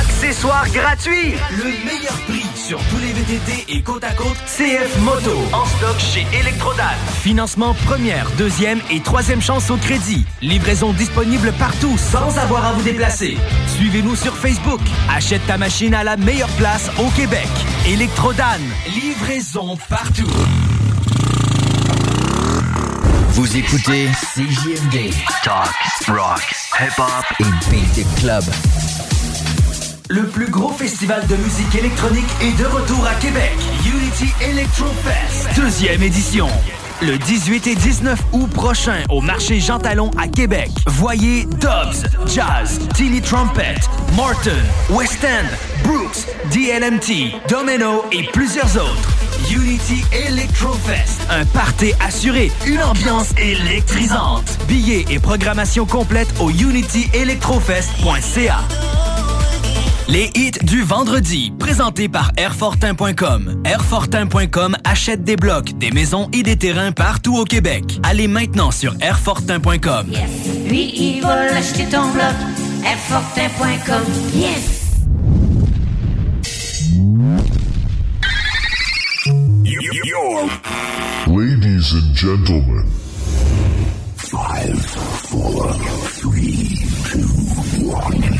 Accessoires 0.00 0.68
gratuits. 0.70 1.34
Le 1.50 1.64
meilleur 1.64 2.18
prix 2.28 2.39
sur 2.60 2.78
tous 2.88 2.98
les 2.98 3.12
VTT 3.12 3.64
et 3.68 3.82
côte 3.82 4.04
à 4.04 4.12
côte 4.12 4.36
CF 4.44 4.98
Moto. 5.00 5.32
En 5.52 5.64
stock 5.64 5.98
chez 5.98 6.26
Electrodan. 6.38 6.82
Financement 7.22 7.74
première, 7.86 8.30
deuxième 8.36 8.80
et 8.90 9.00
troisième 9.00 9.40
chance 9.40 9.70
au 9.70 9.76
crédit. 9.76 10.26
Livraison 10.42 10.92
disponible 10.92 11.52
partout 11.58 11.96
sans 11.96 12.38
avoir 12.38 12.66
à 12.66 12.72
vous 12.72 12.82
déplacer. 12.82 13.38
Suivez-nous 13.76 14.14
sur 14.14 14.36
Facebook. 14.36 14.80
Achète 15.10 15.46
ta 15.46 15.56
machine 15.56 15.94
à 15.94 16.04
la 16.04 16.16
meilleure 16.16 16.50
place 16.50 16.90
au 16.98 17.08
Québec. 17.10 17.48
Electrodan. 17.88 18.60
Livraison 18.88 19.76
partout. 19.88 20.30
Vous 23.30 23.56
écoutez 23.56 24.08
CJMD. 24.34 25.14
Talk, 25.42 25.74
rock, 26.08 26.54
hip-hop 26.78 27.24
et 27.96 28.20
club. 28.20 28.44
Le 30.12 30.26
plus 30.26 30.50
gros 30.50 30.72
festival 30.72 31.24
de 31.28 31.36
musique 31.36 31.72
électronique 31.72 32.26
est 32.42 32.58
de 32.58 32.64
retour 32.66 33.06
à 33.06 33.14
Québec. 33.20 33.52
Unity 33.86 34.34
Electro 34.42 34.86
Fest, 35.04 35.48
deuxième 35.54 36.02
édition. 36.02 36.48
Le 37.00 37.16
18 37.16 37.68
et 37.68 37.76
19 37.76 38.18
août 38.32 38.50
prochain 38.50 39.04
au 39.08 39.20
marché 39.20 39.60
Jean 39.60 39.78
Talon 39.78 40.10
à 40.18 40.26
Québec. 40.26 40.72
Voyez 40.88 41.44
Dobbs, 41.44 42.02
Jazz, 42.26 42.80
Tilly 42.94 43.22
Trumpet, 43.22 43.76
Morton, 44.16 44.50
West 44.90 45.24
End, 45.24 45.46
Brooks, 45.84 46.26
DLMT, 46.52 47.30
Domino 47.48 48.04
et 48.10 48.24
plusieurs 48.32 48.76
autres. 48.78 49.10
Unity 49.48 50.02
Electro 50.26 50.72
Fest, 50.72 51.20
un 51.30 51.44
party 51.44 51.92
assuré, 52.04 52.50
une 52.66 52.82
ambiance 52.82 53.28
électrisante. 53.38 54.58
Billets 54.66 55.04
et 55.08 55.20
programmation 55.20 55.86
complète 55.86 56.34
au 56.40 56.50
unityelectrofest.ca. 56.50 58.58
Les 60.10 60.28
hits 60.34 60.58
du 60.64 60.82
vendredi, 60.82 61.52
présentés 61.56 62.08
par 62.08 62.32
Airfortin.com. 62.36 63.62
Airfortin.com 63.64 64.76
achète 64.82 65.22
des 65.22 65.36
blocs, 65.36 65.78
des 65.78 65.92
maisons 65.92 66.28
et 66.32 66.42
des 66.42 66.56
terrains 66.56 66.90
partout 66.90 67.36
au 67.36 67.44
Québec. 67.44 68.00
Allez 68.02 68.26
maintenant 68.26 68.72
sur 68.72 68.92
Airfortin.com. 69.00 70.10
Lui, 70.66 70.90
il 70.96 71.22
va 71.22 71.52
l'acheter 71.52 71.84
ton 71.84 72.10
bloc. 72.10 72.34
Airfortin.com. 72.84 74.02
Yes! 74.34 74.80
Ladies 81.28 81.94
and 81.94 82.16
gentlemen. 82.16 82.84
Five, 84.16 84.84
four, 85.28 85.72
three, 86.18 86.78
two, 87.04 87.88
one. 87.88 88.39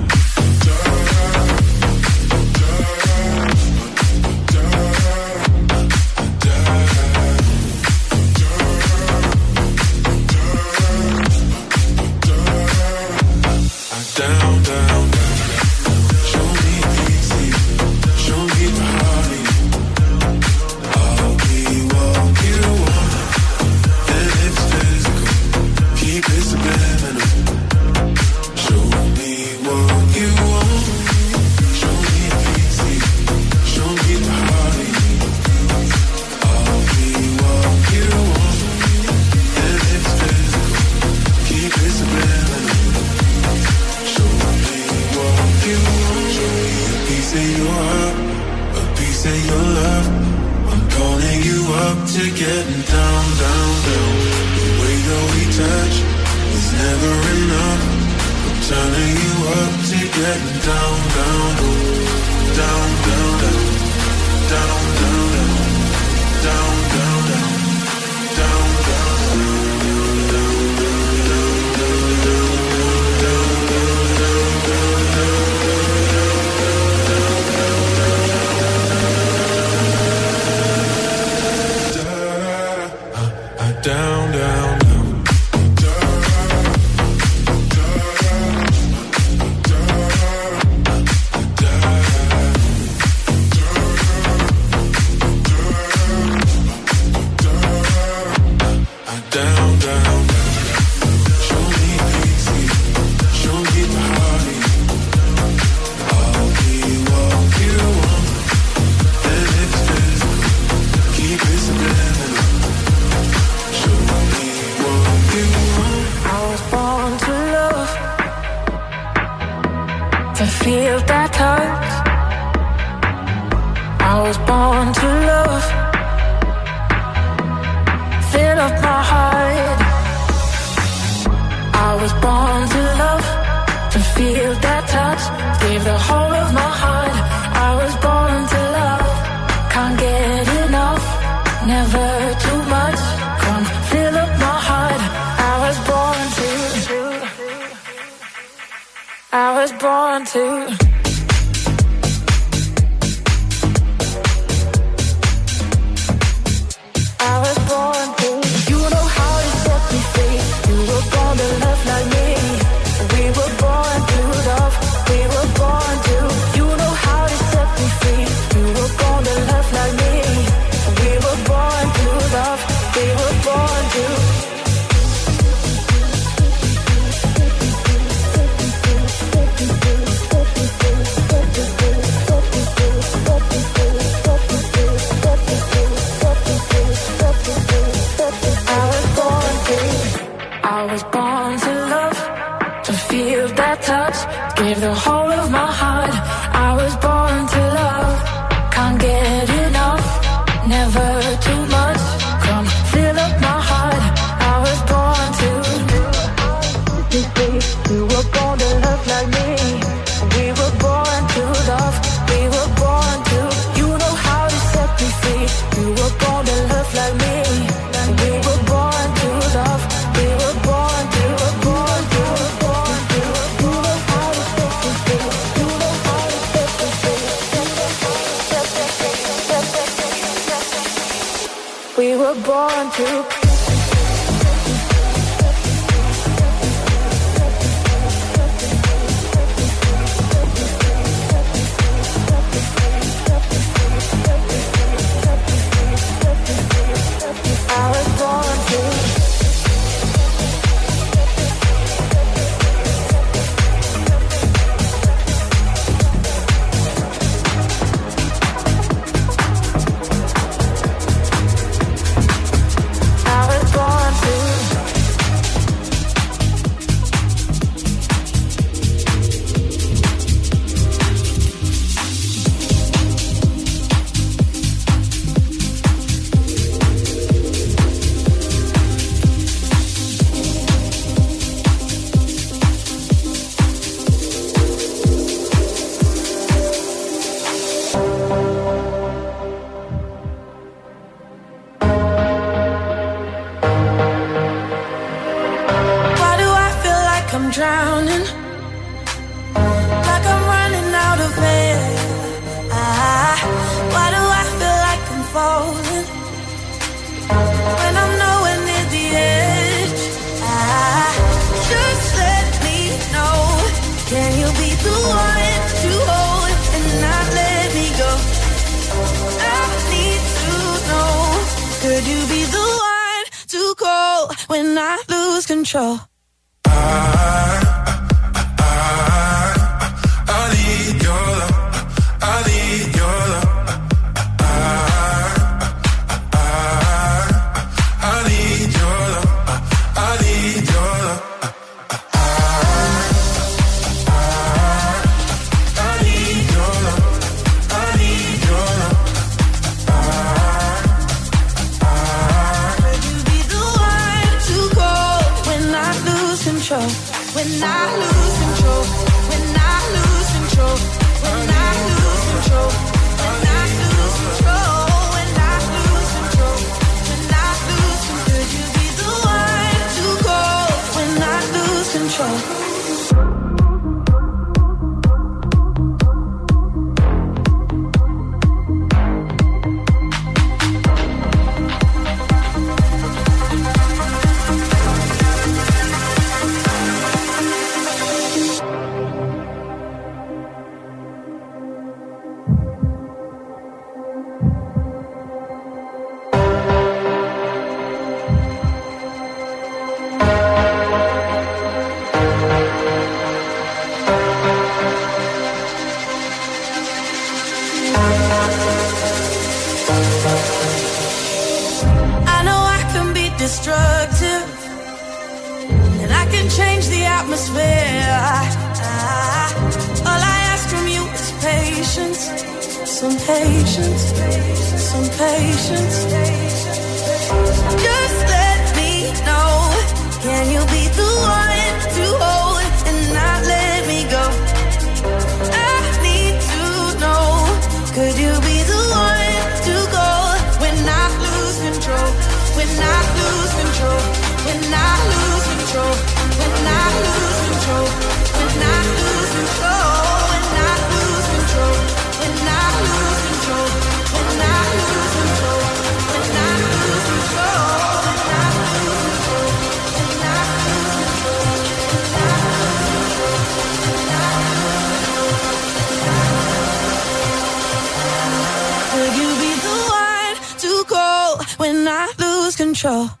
Control? 472.81 473.20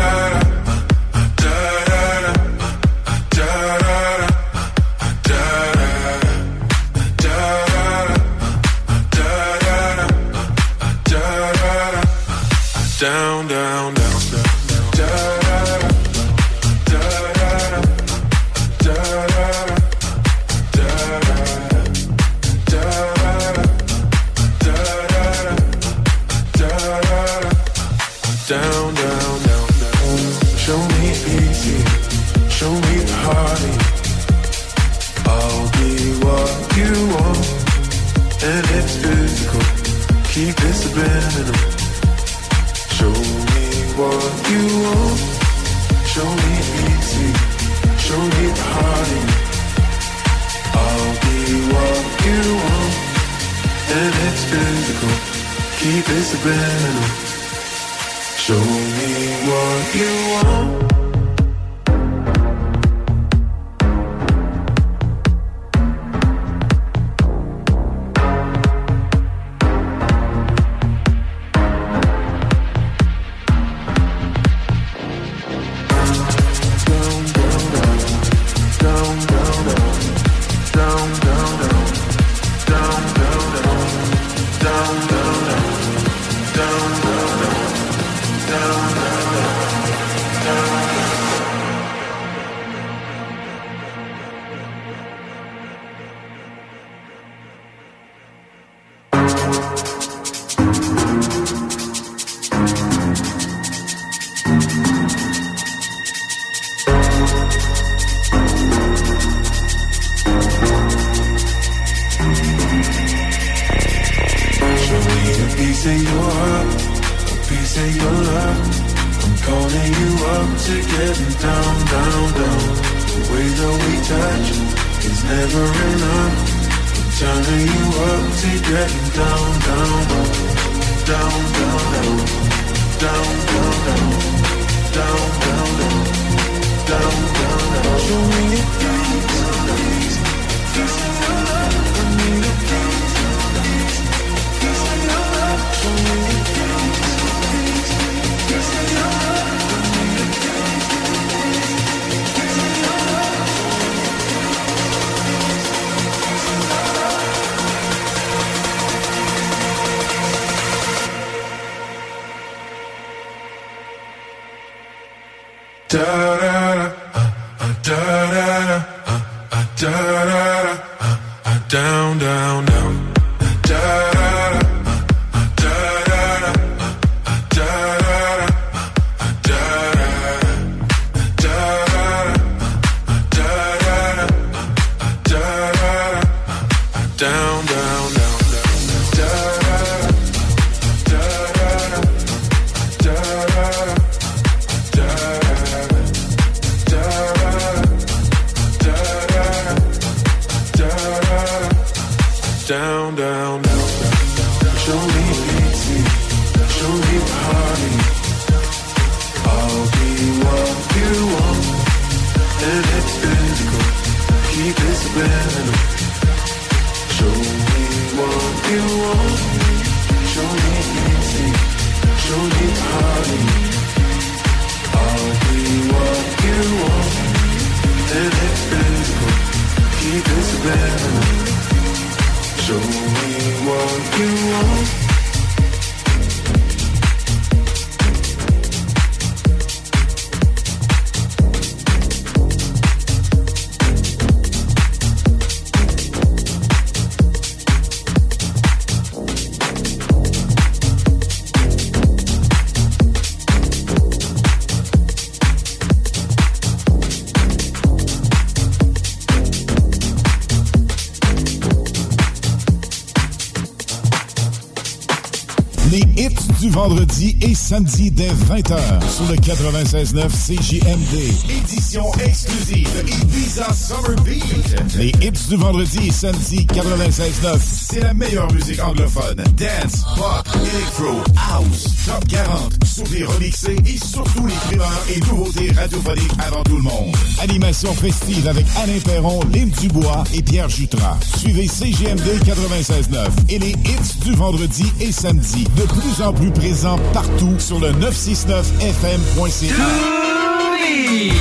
Samedi 267.71 268.11
dès 268.11 268.27
20h 268.27 268.77
sur 269.09 269.31
le 269.31 269.37
96.9 269.37 270.27
CJMD. 270.27 271.15
Édition 271.49 272.03
exclusive 272.15 272.89
Ibiza 273.07 273.71
Summer 273.71 274.21
Beat. 274.25 274.97
Les 274.97 275.13
hits 275.25 275.47
du 275.47 275.55
vendredi 275.55 276.07
et 276.07 276.11
samedi 276.11 276.65
96.9, 276.65 277.57
c'est 277.61 278.01
la 278.01 278.13
meilleure 278.13 278.51
musique 278.51 278.83
anglophone. 278.83 279.37
Dance, 279.55 280.03
pop, 280.17 280.45
electro, 280.53 281.23
house, 281.49 281.85
top 282.05 282.27
40, 282.27 282.80
sur 283.01 283.09
des 283.09 283.23
remixés 283.25 283.77
et 283.85 283.97
surtout 283.97 284.45
les 284.45 284.53
primeurs 284.67 285.03
et 285.09 285.19
nouveautés 285.21 285.71
radiophoniques 285.71 286.31
avant 286.39 286.63
tout 286.63 286.77
le 286.77 286.83
monde. 286.83 287.15
Animation 287.41 287.93
festive 287.93 288.47
avec 288.47 288.65
Alain 288.81 288.99
Perron, 289.03 289.39
Lynn 289.53 289.69
Dubois 289.69 290.23
et 290.33 290.41
Pierre 290.41 290.69
Jutras. 290.69 291.17
Suivez 291.37 291.67
CGMD 291.67 292.27
96.9 292.45 293.27
et 293.49 293.59
les 293.59 293.71
hits 293.71 294.19
du 294.23 294.33
vendredi 294.33 294.85
et 294.99 295.11
samedi, 295.11 295.65
de 295.75 295.83
plus 295.83 296.23
en 296.23 296.33
plus 296.33 296.51
présents 296.51 296.99
partout 297.13 297.55
sur 297.59 297.79
le 297.79 297.91
969fm.ca. 297.93 299.75
Toumi! 299.75 301.31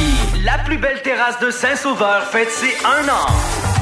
La 0.45 0.59
plus 0.59 0.79
belle 0.79 1.03
terrasse 1.03 1.39
de 1.41 1.51
Saint-Sauveur 1.51 2.25
fête 2.31 2.51
ses 2.51 2.75
un 2.87 3.09
an. 3.09 3.27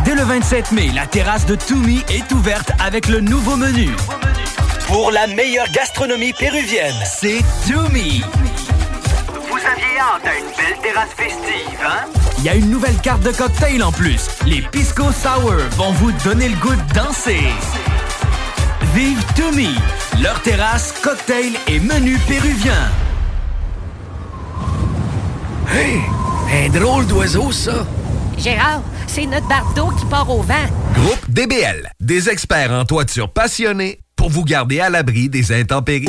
Dès 0.05 0.15
le 0.15 0.23
27 0.23 0.73
mai, 0.73 0.91
la 0.95 1.07
terrasse 1.07 1.47
de 1.47 1.55
Toumi 1.55 2.03
est 2.09 2.33
ouverte 2.33 2.73
avec 2.81 3.09
le 3.09 3.21
nouveau 3.21 3.57
menu. 3.57 3.91
Pour 4.89 5.11
la 5.11 5.27
meilleure 5.27 5.71
gastronomie 5.71 6.33
péruvienne, 6.33 6.95
c'est 7.05 7.43
Toumi. 7.67 8.23
Vous 9.35 9.59
aviez 9.59 9.99
hâte 10.01 10.25
à 10.25 10.39
une 10.39 10.47
belle 10.47 10.83
terrasse 10.83 11.11
festive, 11.15 11.79
hein? 11.87 12.07
Il 12.39 12.45
y 12.45 12.49
a 12.49 12.55
une 12.55 12.71
nouvelle 12.71 12.97
carte 12.97 13.23
de 13.23 13.31
cocktail 13.31 13.83
en 13.83 13.93
plus. 13.93 14.29
Les 14.47 14.63
Pisco 14.63 15.13
Sour 15.13 15.57
vont 15.73 15.93
vous 15.93 16.11
donner 16.25 16.49
le 16.49 16.57
goût 16.57 16.75
de 16.75 16.95
danser. 16.95 17.43
Vive 18.95 19.23
Toumi, 19.37 19.75
leur 20.23 20.41
terrasse, 20.41 20.95
cocktail 21.03 21.53
et 21.67 21.81
menu 21.81 22.17
péruvien. 22.27 22.91
Hey! 25.71 26.01
Un 26.51 26.71
drôle 26.71 27.07
d'oiseau, 27.07 27.53
ça! 27.53 27.87
Gérard, 28.39 28.81
c'est 29.07 29.27
notre 29.27 29.47
barre 29.49 29.71
d'eau 29.75 29.91
qui 29.91 30.07
part 30.07 30.31
au 30.31 30.41
vent. 30.41 30.55
Groupe 30.95 31.29
DBL, 31.29 31.91
des 32.01 32.31
experts 32.31 32.73
en 32.73 32.87
toiture 32.87 33.31
passionnés 33.31 34.01
vous 34.29 34.45
garder 34.45 34.81
à 34.81 34.91
l'abri 34.91 35.29
des 35.29 35.53
intempéries. 35.53 36.09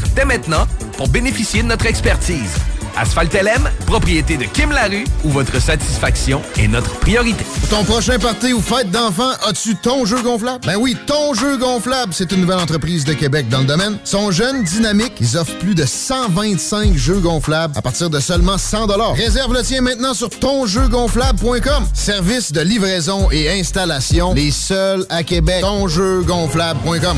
dès 0.15 0.25
maintenant 0.25 0.67
pour 0.97 1.07
bénéficier 1.07 1.63
de 1.63 1.67
notre 1.67 1.85
expertise. 1.85 2.55
Asphalt 2.97 3.33
LM, 3.33 3.69
propriété 3.85 4.37
de 4.37 4.43
Kim 4.43 4.71
Larue, 4.71 5.05
où 5.23 5.29
votre 5.29 5.61
satisfaction 5.61 6.41
est 6.57 6.67
notre 6.67 6.93
priorité. 6.99 7.43
Pour 7.43 7.79
ton 7.79 7.83
prochain 7.83 8.19
party 8.19 8.53
ou 8.53 8.61
fête 8.61 8.91
d'enfant, 8.91 9.31
as-tu 9.47 9.75
ton 9.75 10.05
jeu 10.05 10.21
gonflable? 10.21 10.65
Ben 10.65 10.75
oui, 10.77 10.97
ton 11.07 11.33
jeu 11.33 11.57
gonflable, 11.57 12.13
c'est 12.13 12.31
une 12.31 12.41
nouvelle 12.41 12.59
entreprise 12.59 13.05
de 13.05 13.13
Québec 13.13 13.47
dans 13.49 13.59
le 13.59 13.65
domaine. 13.65 13.97
Sont 14.03 14.31
jeunes, 14.31 14.63
dynamiques, 14.63 15.13
ils 15.19 15.37
offrent 15.37 15.57
plus 15.59 15.75
de 15.75 15.85
125 15.85 16.95
jeux 16.97 17.19
gonflables 17.19 17.73
à 17.77 17.81
partir 17.81 18.09
de 18.09 18.19
seulement 18.19 18.57
100 18.57 18.87
Réserve 19.13 19.53
le 19.53 19.61
tien 19.61 19.81
maintenant 19.81 20.13
sur 20.13 20.29
tonjeugonflable.com. 20.29 21.87
Service 21.93 22.51
de 22.51 22.61
livraison 22.61 23.29
et 23.31 23.49
installation, 23.49 24.33
les 24.33 24.51
seuls 24.51 25.05
à 25.09 25.23
Québec. 25.23 25.61
Tonjeugonflable.com. 25.61 27.17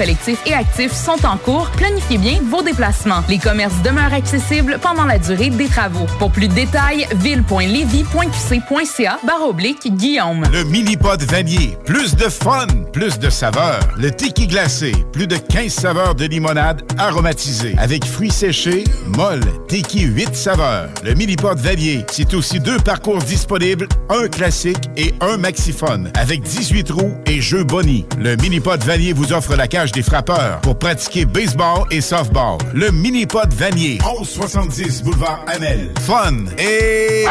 collectifs 0.00 0.40
et 0.46 0.54
actifs 0.54 0.94
sont 0.94 1.26
en 1.26 1.36
cours. 1.36 1.68
Planifiez 1.76 2.16
bien 2.16 2.38
vos 2.48 2.62
déplacements. 2.62 3.22
Les 3.28 3.36
commerces 3.36 3.82
demeurent 3.84 4.14
accessibles 4.14 4.78
pendant 4.80 5.04
la 5.04 5.18
durée 5.18 5.50
des 5.50 5.68
travaux. 5.68 6.06
Pour 6.18 6.30
plus 6.30 6.48
de 6.48 6.54
détails, 6.54 7.06
ville.levy.qc.ca 7.16 9.18
barre 9.26 9.46
oblique 9.46 9.94
Guillaume. 9.94 10.44
Le 10.50 10.64
mini-pod 10.64 11.22
vanier. 11.24 11.76
Plus 11.84 12.16
de 12.16 12.30
fun, 12.30 12.66
plus 12.94 13.18
de 13.18 13.28
saveurs. 13.28 13.86
Le 13.98 14.10
tiki 14.10 14.46
glacé. 14.46 14.92
Plus 15.12 15.26
de 15.26 15.36
15 15.36 15.70
saveurs 15.70 16.14
de 16.14 16.24
limonade 16.24 16.80
aromatisée. 16.96 17.74
Avec 17.76 18.06
fruits 18.06 18.30
séchés, 18.30 18.84
molle, 19.06 19.44
tiki 19.68 20.04
8 20.04 20.34
saveurs. 20.34 20.88
Le 21.04 21.12
mini-pod 21.12 21.58
vanier. 21.58 22.06
C'est 22.10 22.32
aussi 22.32 22.58
deux 22.58 22.78
parcours 22.78 23.18
disponibles, 23.18 23.86
un 24.08 24.28
classique 24.28 24.88
et 24.96 25.12
un 25.20 25.36
maxiphone. 25.36 26.10
Avec 26.16 26.40
18 26.40 26.90
roues 26.90 27.16
et 27.26 27.42
jeux 27.42 27.64
boni. 27.64 28.06
Le 28.18 28.36
mini-pod 28.36 28.82
vanier 28.82 29.12
vous 29.12 29.34
offre 29.34 29.56
la 29.56 29.68
cage 29.68 29.89
des 29.92 30.02
frappeurs 30.02 30.60
pour 30.60 30.78
pratiquer 30.78 31.24
baseball 31.24 31.84
et 31.90 32.00
softball. 32.00 32.58
Le 32.74 32.90
mini-pod 32.90 33.52
vanier. 33.54 33.98
1170 34.04 35.02
boulevard 35.02 35.44
Amel. 35.46 35.90
Fun 36.00 36.46
et... 36.58 37.24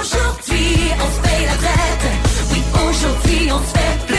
Aujourd'hui, 0.00 0.92
on 0.94 1.16
se 1.16 1.20
paye 1.22 1.44
la 1.44 1.56
tête. 1.56 2.04
Oui, 2.52 2.62
aujourd'hui, 2.74 3.52
on 3.52 3.58
se 3.58 3.78
fait 3.78 4.06
plaisir. 4.06 4.15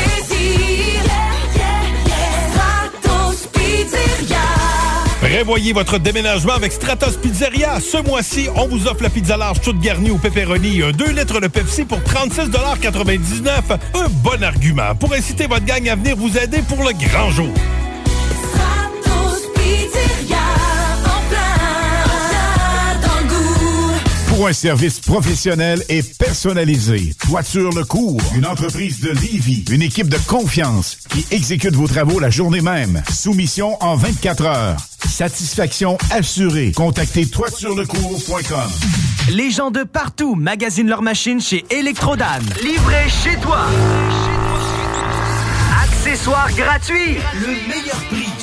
Prévoyez 5.37 5.71
votre 5.71 5.99
déménagement 5.99 6.53
avec 6.53 6.71
Stratos 6.71 7.15
Pizzeria. 7.15 7.79
Ce 7.79 7.97
mois-ci, 7.97 8.47
on 8.55 8.67
vous 8.67 8.87
offre 8.87 9.03
la 9.03 9.09
pizza 9.11 9.37
large 9.37 9.61
toute 9.61 9.79
garnie 9.79 10.09
au 10.09 10.17
pepperoni, 10.17 10.81
un 10.81 10.89
2 10.89 11.11
litres 11.11 11.39
de 11.39 11.45
Pepsi 11.45 11.85
pour 11.85 11.99
36,99 11.99 13.47
Un 13.93 14.09
bon 14.23 14.41
argument 14.41 14.95
pour 14.99 15.13
inciter 15.13 15.45
votre 15.45 15.63
gang 15.63 15.87
à 15.89 15.95
venir 15.95 16.15
vous 16.15 16.39
aider 16.39 16.63
pour 16.67 16.79
le 16.79 16.91
grand 16.93 17.29
jour. 17.29 17.53
Pour 24.37 24.47
un 24.47 24.53
service 24.53 24.99
professionnel 24.99 25.83
et 25.89 26.03
personnalisé, 26.03 27.11
Toiture 27.27 27.71
Le 27.71 27.83
Cours, 27.83 28.21
une 28.35 28.45
entreprise 28.45 28.99
de 28.99 29.09
Livy, 29.09 29.65
une 29.71 29.81
équipe 29.81 30.09
de 30.09 30.17
confiance 30.27 30.99
qui 31.09 31.25
exécute 31.31 31.73
vos 31.73 31.87
travaux 31.87 32.19
la 32.19 32.29
journée 32.29 32.61
même. 32.61 33.01
Soumission 33.11 33.83
en 33.83 33.95
24 33.95 34.45
heures. 34.45 34.77
Satisfaction 35.09 35.97
assurée. 36.11 36.71
Contactez 36.71 37.25
toiturelecours.com. 37.25 38.69
Les 39.31 39.49
gens 39.49 39.71
de 39.71 39.81
partout 39.81 40.35
magasinent 40.35 40.89
leurs 40.89 41.01
machines 41.01 41.41
chez 41.41 41.65
Electrodan. 41.71 42.37
Livré 42.61 43.09
chez 43.09 43.37
toi. 43.37 43.65
Accessoires 45.83 46.53
gratuits. 46.53 47.17
Le 47.33 47.47
meilleur 47.47 48.03
prix 48.11 48.26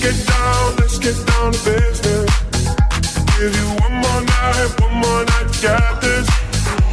Let's 0.00 0.16
get 0.16 0.26
down, 0.28 0.76
let's 0.76 0.98
get 1.00 1.26
down 1.26 1.52
to. 1.52 1.74
Give 3.36 3.56
you 3.56 3.66
one 3.82 3.94
more 3.94 4.22
night, 4.22 4.80
one 4.80 4.94
more 4.94 5.24
night 5.24 5.52
to 5.58 5.98
this. 6.00 6.28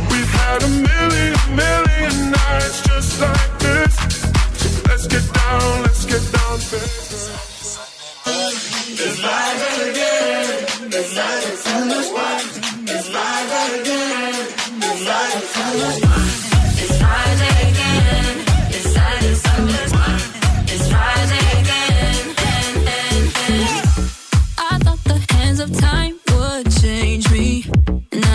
We've 0.10 0.32
had 0.42 0.64
a 0.64 0.68
million, 0.68 1.38
million 1.56 2.32
nights 2.32 2.82
just 2.82 3.22
like 3.22 3.60
this. 3.60 3.96
Let's 4.88 5.06
get 5.06 5.22
down, 5.34 5.84
let's 5.84 6.06
get 6.06 6.24
down 6.34 6.58
to. 6.58 6.78
It's 8.98 9.22
live 9.22 9.62
again. 9.88 10.66
It's 10.92 11.16
live 11.16 11.54
it's 11.54 11.68
endless 11.68 12.12
one. 12.12 12.42
It's 12.42 12.55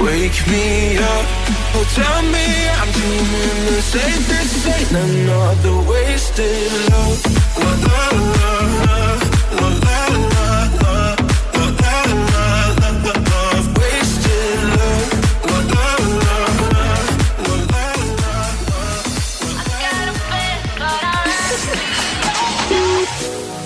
Wake 0.00 0.46
me 0.46 0.96
up, 0.98 1.26
oh 1.74 1.84
tell 1.94 2.22
me 2.34 2.46
I'm 2.80 2.90
dreaming 2.92 3.60
this 3.66 3.94
ain't 3.96 4.24
this 4.28 4.66
ain't 4.66 4.92
another 4.92 5.76
wasted 5.90 6.72
love. 6.90 7.18
La 7.58 7.70
la 7.86 8.02
la 8.36 8.52
la, 8.84 9.00
la 9.58 9.68
la 9.84 9.98
la 10.34 10.46
la, 10.80 10.94
la 11.54 11.66
la 11.80 11.96
la 12.32 12.46
la 12.80 12.90
la 13.04 13.12
la, 13.28 13.42
wasted 13.78 14.60
love. 14.78 15.10
La 15.48 15.58
la 15.72 15.86
la 16.24 16.38
la, 16.72 16.86
la 17.44 17.56
la 17.72 17.86
la 18.20 18.32
la. 18.32 18.40
I 19.58 19.64
got 19.82 20.06
a 20.08 20.16
bed, 20.30 20.58
but 20.80 21.02
I 21.04 21.18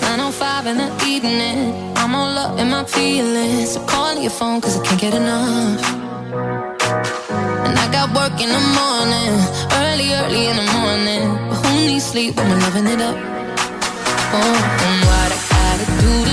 9:05 0.01 0.65
in 0.71 0.77
the 0.77 0.89
evening, 1.13 1.59
I'm 1.95 2.13
all 2.15 2.37
up 2.37 2.53
in 2.59 2.67
my 2.69 2.83
feelings. 2.85 3.69
So 3.73 3.79
call 3.85 4.15
your 4.25 4.31
phone 4.39 4.57
'cause 4.61 4.75
I 4.79 4.81
can't 4.85 4.99
get 4.99 5.13
enough. 5.13 6.02
And 6.33 7.77
I 7.77 7.91
got 7.91 8.09
work 8.15 8.41
in 8.41 8.49
the 8.49 8.63
morning. 8.79 9.33
Early, 9.85 10.13
early 10.13 10.47
in 10.47 10.55
the 10.57 10.67
morning. 10.73 11.49
But 11.49 11.57
who 11.65 11.85
needs 11.85 12.05
sleep 12.05 12.35
when 12.35 12.49
we're 12.49 12.59
loving 12.59 12.87
it 12.87 13.01
up? 13.01 13.15
Oh, 14.35 14.55
and 14.87 14.99
what 15.05 15.29
I 15.31 15.39
gotta 15.53 16.01
do 16.01 16.32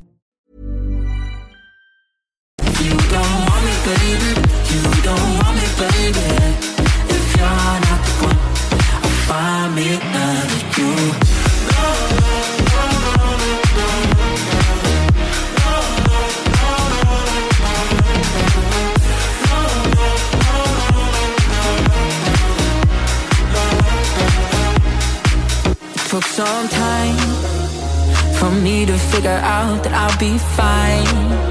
Baby. 3.85 4.31
You 4.71 4.83
don't 5.01 5.29
want 5.39 5.55
me, 5.57 5.67
baby. 5.81 6.29
If 7.15 7.23
you're 7.35 7.77
not 7.85 8.01
the 8.05 8.13
one, 8.27 8.39
I'll 9.01 9.17
find 9.27 9.75
me 9.75 9.87
another 9.97 10.61
you. 10.77 10.91
Took 26.09 26.25
some 26.25 26.67
time 26.67 27.17
for 28.37 28.51
me 28.51 28.85
to 28.85 28.97
figure 28.97 29.39
out 29.55 29.83
that 29.83 29.93
I'll 29.93 30.19
be 30.19 30.37
fine 30.37 31.50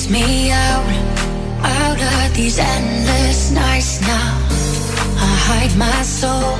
leads 0.00 0.10
me 0.10 0.50
out, 0.50 0.86
out 1.62 2.00
of 2.00 2.34
these 2.34 2.58
endless 2.58 3.50
nights 3.50 4.00
now? 4.00 4.38
I 5.16 5.30
hide 5.48 5.76
my 5.76 6.02
soul 6.02 6.56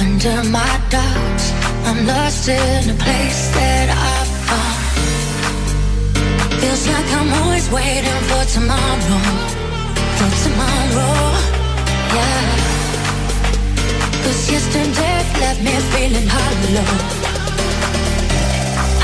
under 0.00 0.42
my 0.50 0.80
doubts. 0.90 1.52
I'm 1.86 2.06
lost 2.06 2.48
in 2.48 2.90
a 2.90 2.94
place 2.94 3.50
that 3.54 3.88
I 3.90 4.24
found. 4.48 4.84
Feels 6.60 6.86
like 6.88 7.12
I'm 7.12 7.32
always 7.42 7.70
waiting 7.70 8.20
for 8.28 8.44
tomorrow, 8.52 9.22
for 10.18 10.30
tomorrow, 10.44 11.16
yeah. 12.16 12.46
Cause 14.24 14.50
yesterday 14.50 15.16
left 15.40 15.60
me 15.62 15.74
feeling 15.92 16.28
hollow. 16.28 16.90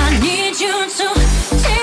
I 0.05 0.09
need 0.21 0.61
you 0.61 0.89
to 0.99 1.80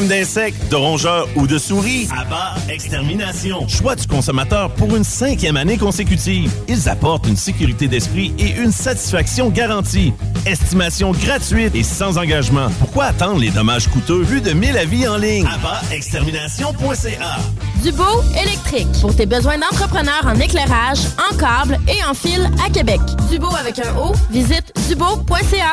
Problème 0.00 0.18
d'insectes, 0.18 0.70
de 0.70 0.76
rongeurs 0.76 1.28
ou 1.36 1.46
de 1.46 1.58
souris? 1.58 2.08
Abba 2.18 2.54
Extermination. 2.70 3.68
Choix 3.68 3.96
du 3.96 4.06
consommateur 4.06 4.70
pour 4.70 4.96
une 4.96 5.04
cinquième 5.04 5.58
année 5.58 5.76
consécutive. 5.76 6.50
Ils 6.68 6.88
apportent 6.88 7.26
une 7.26 7.36
sécurité 7.36 7.86
d'esprit 7.86 8.32
et 8.38 8.52
une 8.52 8.72
satisfaction 8.72 9.50
garantie. 9.50 10.14
Estimation 10.46 11.12
gratuite 11.12 11.74
et 11.74 11.82
sans 11.82 12.16
engagement. 12.16 12.68
Pourquoi 12.78 13.06
attendre 13.06 13.40
les 13.40 13.50
dommages 13.50 13.88
coûteux 13.88 14.22
vu 14.22 14.40
de 14.40 14.52
1000 14.52 14.78
avis 14.78 15.06
en 15.06 15.18
ligne? 15.18 15.46
Extermination.ca 15.92 17.36
Dubo 17.82 18.22
électrique. 18.42 18.88
Pour 19.02 19.14
tes 19.14 19.26
besoins 19.26 19.58
d'entrepreneur 19.58 20.24
en 20.24 20.40
éclairage, 20.40 21.00
en 21.30 21.36
câble 21.36 21.78
et 21.88 22.02
en 22.08 22.14
fil 22.14 22.50
à 22.66 22.70
Québec. 22.70 23.00
Dubo 23.30 23.54
avec 23.54 23.78
un 23.80 23.94
O, 23.98 24.14
visite 24.30 24.72
dubo.ca. 24.88 25.72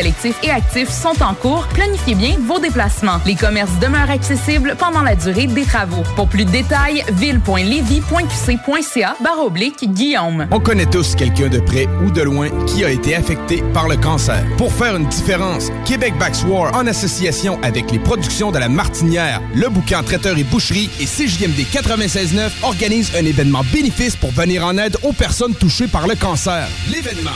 et 0.43 0.49
actif 0.49 0.89
sont 0.89 1.21
en 1.21 1.35
cours. 1.35 1.67
Planifiez 1.73 2.15
bien 2.15 2.35
vos 2.39 2.59
déplacements. 2.59 3.19
Les 3.25 3.35
commerces 3.35 3.77
demeurent 3.79 4.09
accessibles 4.09 4.75
pendant 4.79 5.03
la 5.03 5.15
durée 5.15 5.45
des 5.45 5.63
travaux. 5.63 6.01
Pour 6.15 6.27
plus 6.27 6.45
de 6.45 6.49
détails, 6.49 7.03
ville.levy.qc.ca 7.11 9.15
barre 9.21 9.45
oblique 9.45 9.93
Guillaume. 9.93 10.47
On 10.49 10.59
connaît 10.59 10.87
tous 10.87 11.13
quelqu'un 11.15 11.49
de 11.49 11.59
près 11.59 11.87
ou 12.03 12.09
de 12.09 12.23
loin 12.23 12.49
qui 12.65 12.83
a 12.83 12.89
été 12.89 13.15
affecté 13.15 13.63
par 13.73 13.87
le 13.87 13.95
cancer. 13.95 14.43
Pour 14.57 14.73
faire 14.73 14.95
une 14.95 15.07
différence, 15.07 15.69
Québec 15.85 16.15
Backs 16.17 16.43
War, 16.47 16.75
en 16.75 16.87
association 16.87 17.59
avec 17.61 17.91
les 17.91 17.99
productions 17.99 18.51
de 18.51 18.57
la 18.57 18.69
Martinière, 18.69 19.39
le 19.53 19.69
bouquin 19.69 20.01
Traiteur 20.01 20.35
et 20.35 20.43
Boucherie 20.43 20.89
et 20.99 21.05
CJMD 21.05 21.59
96.9 21.71 22.49
organise 22.63 23.11
un 23.15 23.25
événement 23.25 23.61
bénéfice 23.71 24.15
pour 24.15 24.31
venir 24.31 24.65
en 24.65 24.79
aide 24.79 24.97
aux 25.03 25.13
personnes 25.13 25.53
touchées 25.53 25.87
par 25.87 26.07
le 26.07 26.15
cancer. 26.15 26.67
L'événement 26.91 27.29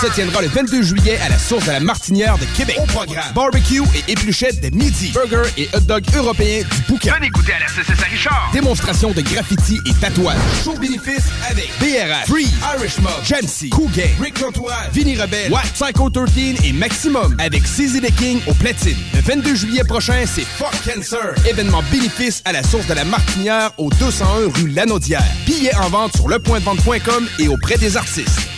se 0.00 0.06
tiendra 0.14 0.40
le 0.40 0.48
22 0.48 0.82
juillet 0.82 1.15
à 1.24 1.28
la 1.28 1.38
source 1.38 1.66
de 1.66 1.70
la 1.72 1.80
Martinière 1.80 2.38
de 2.38 2.44
Québec. 2.56 2.76
Au 2.82 2.86
programme, 2.86 3.32
barbecue 3.34 3.82
et 3.94 4.12
épluchettes 4.12 4.60
de 4.60 4.74
midi, 4.76 5.12
burger 5.12 5.48
et 5.56 5.68
hot 5.74 5.80
dog 5.80 6.04
européens 6.14 6.62
du 6.62 6.82
bouquin. 6.92 7.14
Venez 7.14 7.28
goûter 7.30 7.52
à 7.52 7.60
la 7.60 7.66
CCS 7.66 8.02
à 8.02 8.06
Richard. 8.10 8.50
Démonstration 8.52 9.10
de 9.12 9.20
graffiti 9.20 9.78
et 9.86 9.94
tatouage. 9.94 10.36
Show 10.64 10.74
bénéfice 10.74 11.24
avec 11.48 11.70
BRH, 11.80 12.26
Free, 12.26 12.48
Irish 12.76 12.98
Mob, 12.98 13.12
Jamsey, 13.24 13.68
Cool 13.70 13.90
Gang, 13.92 14.10
Rick 14.20 14.40
L'Entourage, 14.40 14.90
Vinny 14.92 15.16
Rebelle, 15.16 15.52
Watt, 15.52 15.66
Psycho 15.72 16.10
13 16.10 16.56
et 16.64 16.72
Maximum 16.72 17.36
avec 17.38 17.62
CZ 17.62 18.00
the 18.00 18.14
King 18.16 18.40
au 18.46 18.54
platine. 18.54 18.96
Le 19.14 19.20
22 19.20 19.54
juillet 19.54 19.84
prochain, 19.84 20.24
c'est 20.26 20.44
Fuck 20.44 20.74
Cancer. 20.84 21.34
Événement 21.46 21.82
bénéfice 21.90 22.42
à 22.44 22.52
la 22.52 22.62
source 22.62 22.86
de 22.86 22.94
la 22.94 23.04
Martinière 23.04 23.70
au 23.78 23.90
201 23.90 24.50
rue 24.54 24.68
Lanaudière. 24.68 25.22
Billets 25.46 25.76
en 25.76 25.88
vente 25.88 26.16
sur 26.16 26.28
lepointdevente.com 26.28 27.28
et 27.38 27.48
auprès 27.48 27.76
des 27.78 27.96
artistes. 27.96 28.55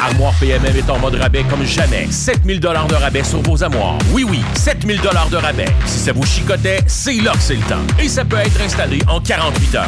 Armoire 0.00 0.34
PMM 0.38 0.76
est 0.76 0.90
en 0.90 0.98
mode 0.98 1.14
rabais 1.14 1.44
comme 1.44 1.64
jamais. 1.64 2.06
7000 2.10 2.60
dollars 2.60 2.86
de 2.86 2.94
rabais 2.94 3.24
sur 3.24 3.40
vos 3.42 3.62
armoires. 3.62 3.98
Oui, 4.12 4.24
oui, 4.28 4.42
7000 4.54 5.00
dollars 5.00 5.28
de 5.30 5.36
rabais. 5.36 5.68
Si 5.86 5.98
ça 5.98 6.12
vous 6.12 6.24
chicotait, 6.24 6.80
c'est 6.86 7.14
là 7.14 7.32
que 7.32 7.40
c'est 7.40 7.54
le 7.54 7.62
temps. 7.62 7.82
Et 7.98 8.08
ça 8.08 8.24
peut 8.24 8.36
être 8.36 8.60
installé 8.60 8.98
en 9.08 9.20
48 9.20 9.74
heures. 9.74 9.84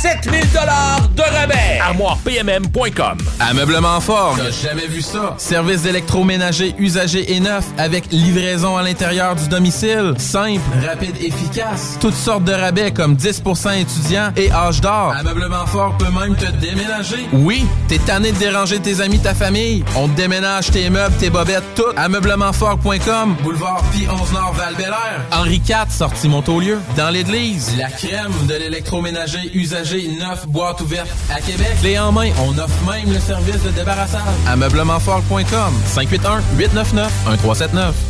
7000 0.00 0.50
dollars 0.54 1.10
de 1.14 1.20
rabais. 1.20 1.78
ArmoirePMM.com 1.82 3.18
Ameublement 3.38 4.00
fort. 4.00 4.34
T'as 4.38 4.50
jamais 4.50 4.86
vu 4.86 5.02
ça? 5.02 5.34
Service 5.36 5.82
d'électroménager 5.82 6.74
usagé 6.78 7.34
et 7.34 7.40
neuf 7.40 7.66
avec 7.76 8.10
livraison 8.10 8.78
à 8.78 8.82
l'intérieur 8.82 9.36
du 9.36 9.46
domicile. 9.48 10.14
Simple, 10.16 10.62
rapide, 10.88 11.16
efficace. 11.22 11.98
Toutes 12.00 12.14
sortes 12.14 12.44
de 12.44 12.52
rabais 12.52 12.92
comme 12.92 13.14
10% 13.14 13.78
étudiants 13.78 14.32
et 14.38 14.50
âge 14.50 14.80
d'or. 14.80 15.14
Ameublement 15.18 15.66
fort 15.66 15.94
peut 15.98 16.10
même 16.18 16.34
te 16.34 16.50
déménager. 16.50 17.28
Oui, 17.34 17.66
t'es 17.88 17.98
tanné 17.98 18.32
de 18.32 18.38
déranger 18.38 18.80
tes 18.80 19.02
amis, 19.02 19.18
ta 19.18 19.34
famille. 19.34 19.84
On 19.96 20.08
te 20.08 20.16
déménage 20.16 20.70
tes 20.70 20.88
meubles, 20.88 21.16
tes 21.16 21.28
bobettes, 21.28 21.74
tout. 21.76 21.92
Ameublementfort.com. 21.98 23.36
Boulevard 23.42 23.82
Pi 23.92 24.06
11 24.10 24.32
Nord 24.32 24.54
val 24.54 24.76
Henri 25.30 25.56
IV, 25.68 25.90
sortie 25.90 26.28
Montaulieu. 26.28 26.78
Dans 26.96 27.10
l'église. 27.10 27.76
La 27.76 27.90
crème 27.90 28.32
de 28.48 28.54
l'électroménager 28.54 29.50
usagé 29.52 29.89
neuf 29.98 30.46
boîte 30.46 30.80
ouverte 30.80 31.08
à 31.30 31.40
Québec. 31.40 31.68
Clé 31.80 31.98
en 31.98 32.12
main, 32.12 32.30
on 32.46 32.56
offre 32.58 32.90
même 32.90 33.12
le 33.12 33.20
service 33.20 33.62
de 33.62 33.70
débarrassage. 33.70 34.22
Ameublementfort.com 34.48 35.74
581 35.86 36.42
899 36.56 37.12
1379. 37.26 38.09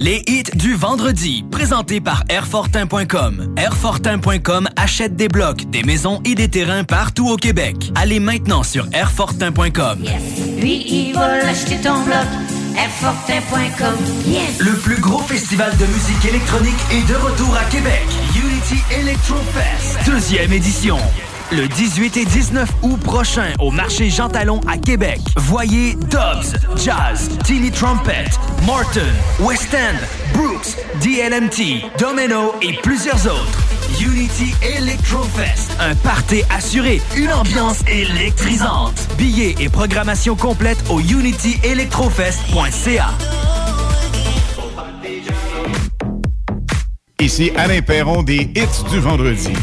Les 0.00 0.24
hits 0.26 0.42
du 0.56 0.74
vendredi, 0.74 1.44
présentés 1.52 2.00
par 2.00 2.24
Airfortin.com. 2.28 3.54
Airfortin.com 3.56 4.68
achète 4.74 5.14
des 5.14 5.28
blocs, 5.28 5.70
des 5.70 5.84
maisons 5.84 6.20
et 6.24 6.34
des 6.34 6.48
terrains 6.48 6.82
partout 6.82 7.28
au 7.28 7.36
Québec. 7.36 7.92
Allez 7.94 8.18
maintenant 8.18 8.64
sur 8.64 8.88
Airfortin.com. 8.92 10.02
Lui, 10.58 10.84
il 10.88 11.14
va 11.14 11.46
acheter 11.46 11.76
ton 11.76 12.02
bloc. 12.02 12.26
Airfortin.com. 12.76 13.94
Le 14.58 14.72
plus 14.80 15.00
gros 15.00 15.22
festival 15.22 15.70
de 15.76 15.86
musique 15.86 16.24
électronique 16.28 16.74
est 16.90 17.08
de 17.08 17.14
retour 17.14 17.56
à 17.56 17.64
Québec. 17.70 18.04
Unity 18.34 18.82
Electro 19.00 19.36
Fest, 19.52 20.10
deuxième 20.10 20.52
édition. 20.52 20.98
Le 21.52 21.68
18 21.68 22.16
et 22.16 22.24
19 22.24 22.68
août 22.82 22.98
prochain 23.00 23.52
au 23.58 23.70
marché 23.70 24.08
Jean 24.10 24.28
Talon 24.28 24.60
à 24.66 24.76
Québec. 24.78 25.20
Voyez 25.36 25.94
Dobbs, 25.94 26.56
Jazz, 26.76 27.30
Tilly 27.44 27.70
Trumpet, 27.70 28.24
Morton, 28.64 29.00
West 29.40 29.74
End, 29.74 29.96
Brooks, 30.36 30.76
DLMT, 31.02 31.84
Domino 31.98 32.54
et 32.62 32.72
plusieurs 32.82 33.26
autres. 33.26 33.60
Unity 34.00 34.54
Electrofest, 34.62 35.70
un 35.80 35.94
party 35.96 36.42
assuré, 36.50 37.00
une 37.16 37.32
ambiance 37.32 37.80
électrisante. 37.86 39.06
Billets 39.16 39.54
et 39.60 39.68
programmation 39.68 40.34
complète 40.36 40.78
au 40.90 41.00
unityelectrofest.ca. 41.00 43.06
Ici 47.24 47.50
Alain 47.56 47.80
Perron 47.80 48.22
des 48.22 48.50
hits 48.54 48.84
du 48.90 49.00
vendredi. 49.00 49.54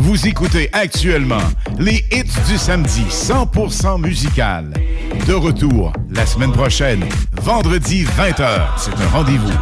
Vous 0.00 0.28
écoutez 0.28 0.70
actuellement 0.72 1.42
les 1.76 2.04
hits 2.12 2.30
du 2.48 2.56
samedi 2.56 3.02
100% 3.10 4.00
musical. 4.00 4.72
De 5.28 5.34
retour 5.34 5.92
la 6.10 6.24
semaine 6.24 6.52
prochaine, 6.52 7.04
vendredi 7.42 8.04
20h. 8.04 8.60
C'est 8.78 8.94
un 8.94 9.08
rendez-vous 9.12 9.52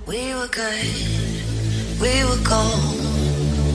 We 0.08 0.34
were 0.34 0.50
good, 0.52 0.88
we 2.02 2.24
were 2.24 2.40
gold. 2.44 3.03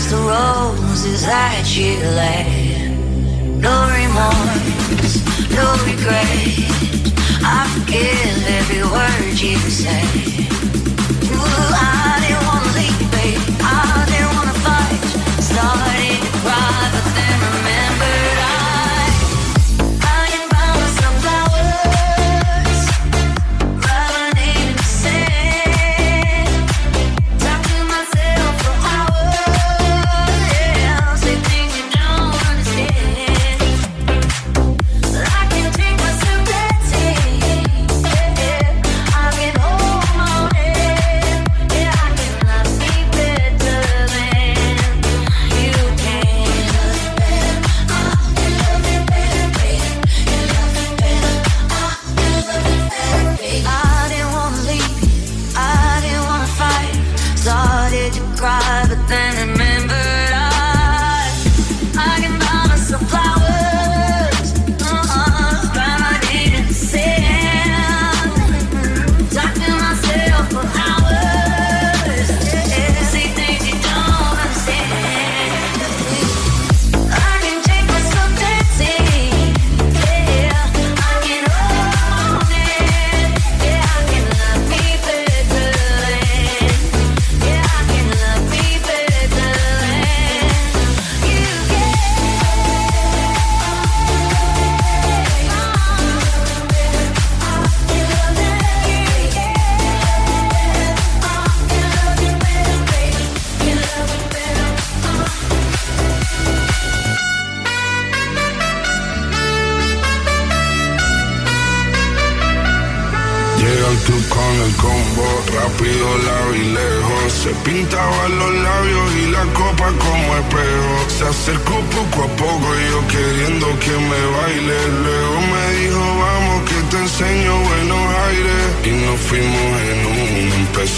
That's 0.00 0.12
the 0.12 0.16
roses 0.16 1.26
that 1.26 1.76
you 1.76 1.92
laid. 2.16 2.96
No 3.60 3.84
remorse, 3.92 5.20
no 5.52 5.76
regret. 5.84 6.40
I 7.44 7.68
forgive 7.76 8.40
every 8.48 8.82
word 8.88 9.36
you 9.36 9.58
say. 9.68 10.00
Ooh, 11.28 11.76
I 11.76 12.16
didn't 12.24 12.46
wanna 12.48 12.72
leave, 12.80 13.10
babe. 13.12 13.44
I 13.60 14.08
didn't 14.08 14.32
wanna 14.36 14.56
fight. 14.64 15.04
Started 15.36 16.16
to 16.24 16.32
cry, 16.40 16.88
but 16.94 17.06
then 17.16 17.29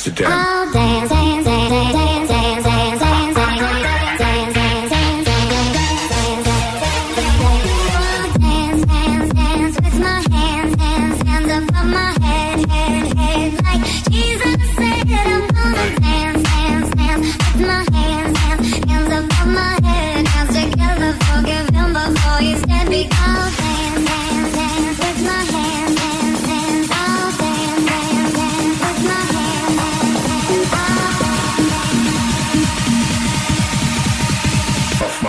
Amsterdam. 0.00 0.32
Uh 0.32 0.34
ah, 0.34 0.59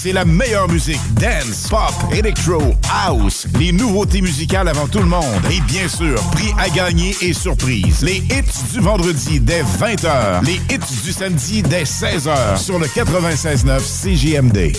c'est 0.00 0.12
la 0.12 0.24
meilleure 0.24 0.68
musique. 0.68 1.00
Dance, 1.14 1.66
pop, 1.68 1.92
electro, 2.12 2.74
house. 2.88 3.46
Les 3.58 3.72
nouveautés 3.72 4.20
musicales 4.20 4.68
avant 4.68 4.86
tout 4.86 5.00
le 5.00 5.06
monde. 5.06 5.24
Et 5.50 5.60
bien 5.62 5.88
sûr, 5.88 6.20
prix 6.30 6.52
à 6.56 6.68
gagner 6.68 7.16
et 7.20 7.32
surprise. 7.32 8.02
Les 8.02 8.18
hits 8.18 8.72
du 8.72 8.80
vendredi 8.80 9.40
dès 9.40 9.62
20h. 9.62 10.44
Les 10.44 10.60
hits 10.72 11.02
du 11.04 11.12
samedi 11.12 11.62
dès 11.62 11.82
16h 11.82 12.58
sur 12.58 12.78
le 12.78 12.86
96.9 12.86 13.80
CJMD. 13.80 14.76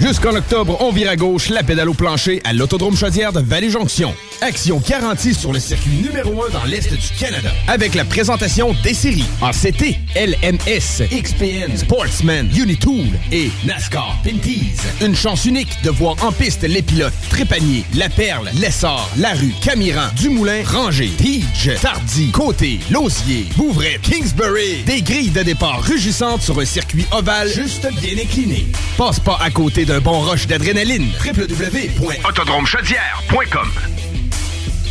Jusqu'en 0.00 0.34
octobre, 0.34 0.78
on 0.80 0.92
vire 0.92 1.10
à 1.10 1.16
gauche 1.16 1.50
la 1.50 1.62
pédale 1.62 1.90
au 1.90 1.94
plancher 1.94 2.40
à 2.44 2.54
l'Autodrome 2.54 2.96
Chaudière 2.96 3.34
de 3.34 3.40
Vallée-Jonction. 3.40 4.14
Action 4.40 4.82
garantie 4.88 5.34
sur 5.34 5.52
le 5.52 5.60
circuit 5.60 5.90
numéro 5.90 6.42
1 6.44 6.50
dans 6.50 6.64
l'Est 6.64 6.90
du 6.90 7.18
Canada. 7.18 7.50
Avec 7.68 7.94
la 7.94 8.06
présentation 8.06 8.74
des 8.82 8.94
séries 8.94 9.26
en 9.42 9.50
CT, 9.50 9.99
LMS, 10.16 11.02
XPN, 11.10 11.76
Sportsman, 11.76 12.48
Unitool 12.56 13.08
et 13.32 13.50
NASCAR 13.64 14.16
Pinties. 14.24 14.76
Une 15.00 15.14
chance 15.14 15.44
unique 15.44 15.70
de 15.82 15.90
voir 15.90 16.16
en 16.24 16.32
piste 16.32 16.62
les 16.62 16.82
pilotes 16.82 17.12
Trépanier, 17.30 17.84
La 17.94 18.08
Perle, 18.08 18.50
Lessard, 18.60 19.08
Larue, 19.16 19.54
Camiran, 19.62 20.08
Dumoulin, 20.16 20.62
Ranger, 20.64 21.10
Tige, 21.16 21.72
Tardy, 21.80 22.30
Côté, 22.30 22.80
Lausier, 22.90 23.46
Bouvray, 23.56 23.98
Kingsbury. 24.02 24.82
Des 24.84 25.02
grilles 25.02 25.30
de 25.30 25.42
départ 25.42 25.82
rugissantes 25.82 26.42
sur 26.42 26.58
un 26.58 26.64
circuit 26.64 27.06
ovale 27.12 27.48
juste 27.48 27.86
bien 28.00 28.14
incliné. 28.22 28.66
Passe 28.96 29.20
pas 29.20 29.38
à 29.40 29.50
côté 29.50 29.84
d'un 29.84 30.00
bon 30.00 30.20
rush 30.20 30.46
d'adrénaline. 30.46 31.08
www.autodromechaudière.com 31.24 33.89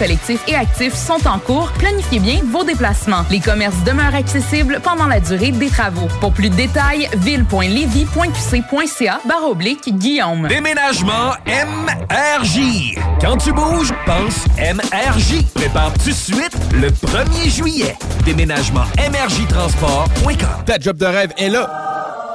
collectif 0.00 0.42
et 0.48 0.54
actif 0.54 0.94
sont 0.94 1.28
en 1.28 1.38
cours. 1.38 1.70
Planifiez 1.72 2.20
bien 2.20 2.40
vos 2.50 2.64
déplacements. 2.64 3.26
Les 3.30 3.38
commerces 3.38 3.84
demeurent 3.84 4.14
accessibles 4.14 4.80
pendant 4.82 5.06
la 5.06 5.20
durée 5.20 5.52
des 5.52 5.68
travaux. 5.68 6.08
Pour 6.20 6.32
plus 6.32 6.48
de 6.48 6.54
détails, 6.54 7.06
ville.levy.qc.ca 7.18 9.20
barre 9.28 9.50
oblique 9.50 9.94
Guillaume. 9.98 10.48
Déménagement 10.48 11.34
MRJ. 11.46 12.96
Quand 13.20 13.36
tu 13.36 13.52
bouges, 13.52 13.92
pense 14.06 14.46
MRJ. 14.56 15.44
Prépare 15.54 15.92
tout 16.02 16.08
de 16.08 16.14
suite 16.14 16.56
le 16.72 16.88
1er 16.88 17.50
juillet. 17.50 17.94
Déménagement 18.24 18.84
MRJTransport.com. 18.96 20.64
Ta 20.64 20.78
job 20.78 20.96
de 20.96 21.04
rêve 21.04 21.34
est 21.36 21.50
là. 21.50 21.89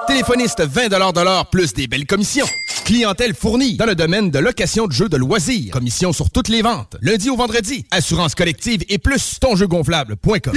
Téléphoniste 0.08 0.62
20 0.62 0.90
de 0.90 1.22
l'heure 1.22 1.48
plus 1.48 1.74
des 1.74 1.88
belles 1.88 2.06
commissions. 2.06 2.46
Clientèle 2.86 3.34
fournie 3.34 3.78
dans 3.78 3.86
le 3.86 3.96
domaine 3.96 4.30
de 4.30 4.38
location 4.40 4.86
de 4.86 4.92
jeux 4.92 5.10
de 5.10 5.18
loisirs. 5.18 5.72
Commission 5.72 6.14
sur 6.14 6.30
toutes 6.30 6.50
les 6.50 6.62
ventes. 6.62 6.96
Lundi 7.02 7.30
au 7.30 7.36
vendredi. 7.36 7.86
Assurance 7.90 8.36
collective 8.36 8.84
et 8.90 9.00
plus 9.00 9.40
tonjeugonflable.com. 9.40 10.54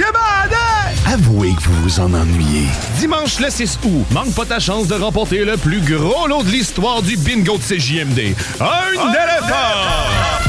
Avouez 1.07 1.53
que 1.55 1.63
vous 1.63 1.81
vous 1.83 1.99
en 1.99 2.13
ennuyez. 2.13 2.67
Dimanche 2.99 3.39
le 3.39 3.49
6 3.49 3.79
août, 3.83 4.05
manque 4.11 4.33
pas 4.35 4.45
ta 4.45 4.59
chance 4.59 4.87
de 4.87 4.95
remporter 4.95 5.43
le 5.43 5.57
plus 5.57 5.81
gros 5.81 6.27
lot 6.27 6.43
de 6.43 6.49
l'histoire 6.49 7.01
du 7.01 7.17
bingo 7.17 7.57
de 7.57 7.63
CJMD. 7.63 8.35
Un 8.59 9.11
éléphant! 9.11 10.48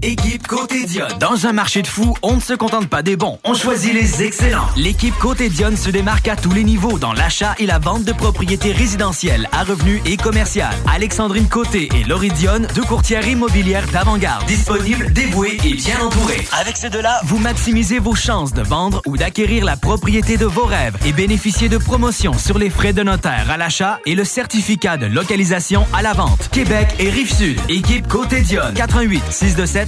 Équipe 0.00 0.46
Côté 0.46 0.84
Dionne. 0.84 1.18
Dans 1.18 1.46
un 1.46 1.52
marché 1.52 1.82
de 1.82 1.88
fous, 1.88 2.14
on 2.22 2.36
ne 2.36 2.40
se 2.40 2.52
contente 2.52 2.88
pas 2.88 3.02
des 3.02 3.16
bons, 3.16 3.40
on 3.42 3.54
choisit 3.54 3.92
les 3.92 4.22
excellents. 4.22 4.68
L'équipe 4.76 5.16
Côté 5.18 5.48
Dionne 5.48 5.76
se 5.76 5.90
démarque 5.90 6.28
à 6.28 6.36
tous 6.36 6.52
les 6.52 6.62
niveaux 6.62 7.00
dans 7.00 7.12
l'achat 7.12 7.56
et 7.58 7.66
la 7.66 7.80
vente 7.80 8.04
de 8.04 8.12
propriétés 8.12 8.70
résidentielles 8.70 9.48
à 9.50 9.64
revenus 9.64 10.00
et 10.06 10.16
commerciales. 10.16 10.76
Alexandrine 10.86 11.48
Côté 11.48 11.88
et 11.96 12.04
Laurie 12.04 12.30
Dionne, 12.30 12.68
deux 12.76 12.84
courtières 12.84 13.26
immobilières 13.26 13.88
d'avant-garde. 13.88 14.46
Disponibles, 14.46 15.12
dévouées 15.12 15.58
et 15.64 15.74
bien 15.74 16.00
entourées. 16.00 16.46
Avec 16.60 16.76
ces 16.76 16.90
deux-là, 16.90 17.20
vous 17.24 17.38
maximisez 17.38 17.98
vos 17.98 18.14
chances 18.14 18.52
de 18.52 18.62
vendre 18.62 19.02
ou 19.04 19.16
d'acquérir 19.16 19.64
la 19.64 19.76
propriété 19.76 20.36
de 20.36 20.46
vos 20.46 20.64
rêves 20.64 20.96
et 21.06 21.12
bénéficiez 21.12 21.68
de 21.68 21.78
promotions 21.78 22.38
sur 22.38 22.60
les 22.60 22.70
frais 22.70 22.92
de 22.92 23.02
notaire 23.02 23.50
à 23.50 23.56
l'achat 23.56 23.98
et 24.06 24.14
le 24.14 24.22
certificat 24.22 24.96
de 24.96 25.06
localisation 25.06 25.88
à 25.92 26.02
la 26.02 26.12
vente. 26.12 26.50
Québec 26.52 26.86
et 27.00 27.10
Rive-Sud. 27.10 27.58
Équipe 27.68 28.06
Côté 28.06 28.42
Dionne. 28.42 28.74
88 28.74 29.24
627 29.28 29.87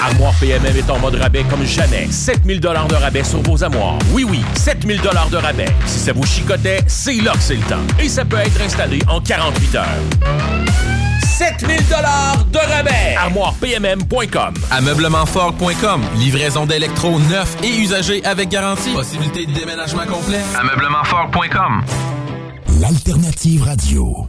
Armoire 0.00 0.32
PMM 0.40 0.76
est 0.76 0.90
en 0.90 0.98
mode 0.98 1.16
rabais 1.16 1.44
comme 1.44 1.64
jamais. 1.64 2.06
7000 2.10 2.60
de 2.60 2.68
rabais 2.68 3.24
sur 3.24 3.42
vos 3.42 3.62
armoires. 3.64 3.98
Oui, 4.12 4.24
oui, 4.28 4.40
7000 4.54 5.00
de 5.00 5.36
rabais. 5.36 5.68
Si 5.86 5.98
ça 5.98 6.12
vous 6.12 6.24
chicotait, 6.24 6.80
c'est 6.86 7.14
là 7.20 7.32
que 7.32 7.40
c'est 7.40 7.56
le 7.56 7.62
temps. 7.62 7.82
Et 7.98 8.08
ça 8.08 8.24
peut 8.24 8.36
être 8.38 8.60
installé 8.60 9.00
en 9.08 9.20
48 9.20 9.74
heures. 9.74 9.86
7000 11.38 11.78
de 11.78 12.58
rabais. 12.58 13.16
ArmoirePMM.com. 13.16 14.54
Ameublementfort.com. 14.70 16.02
Livraison 16.16 16.66
d'électro 16.66 17.18
neuf 17.18 17.56
et 17.62 17.78
usagés 17.80 18.24
avec 18.24 18.48
garantie. 18.48 18.92
Possibilité 18.92 19.46
de 19.46 19.52
déménagement 19.52 20.06
complet. 20.06 20.40
Ameublementfort.com. 20.58 21.82
L'alternative 22.80 23.64
radio. 23.64 24.28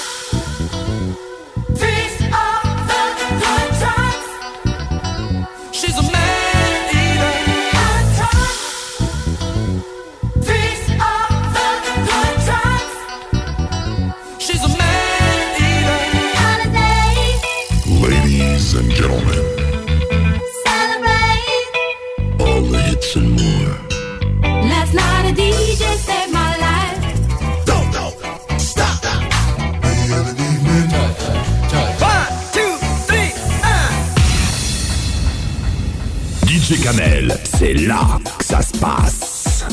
C'est 37.43 37.73
là 37.73 38.19
que 38.39 38.43
ça 38.43 38.59
se 38.59 38.75
passe. 38.79 39.65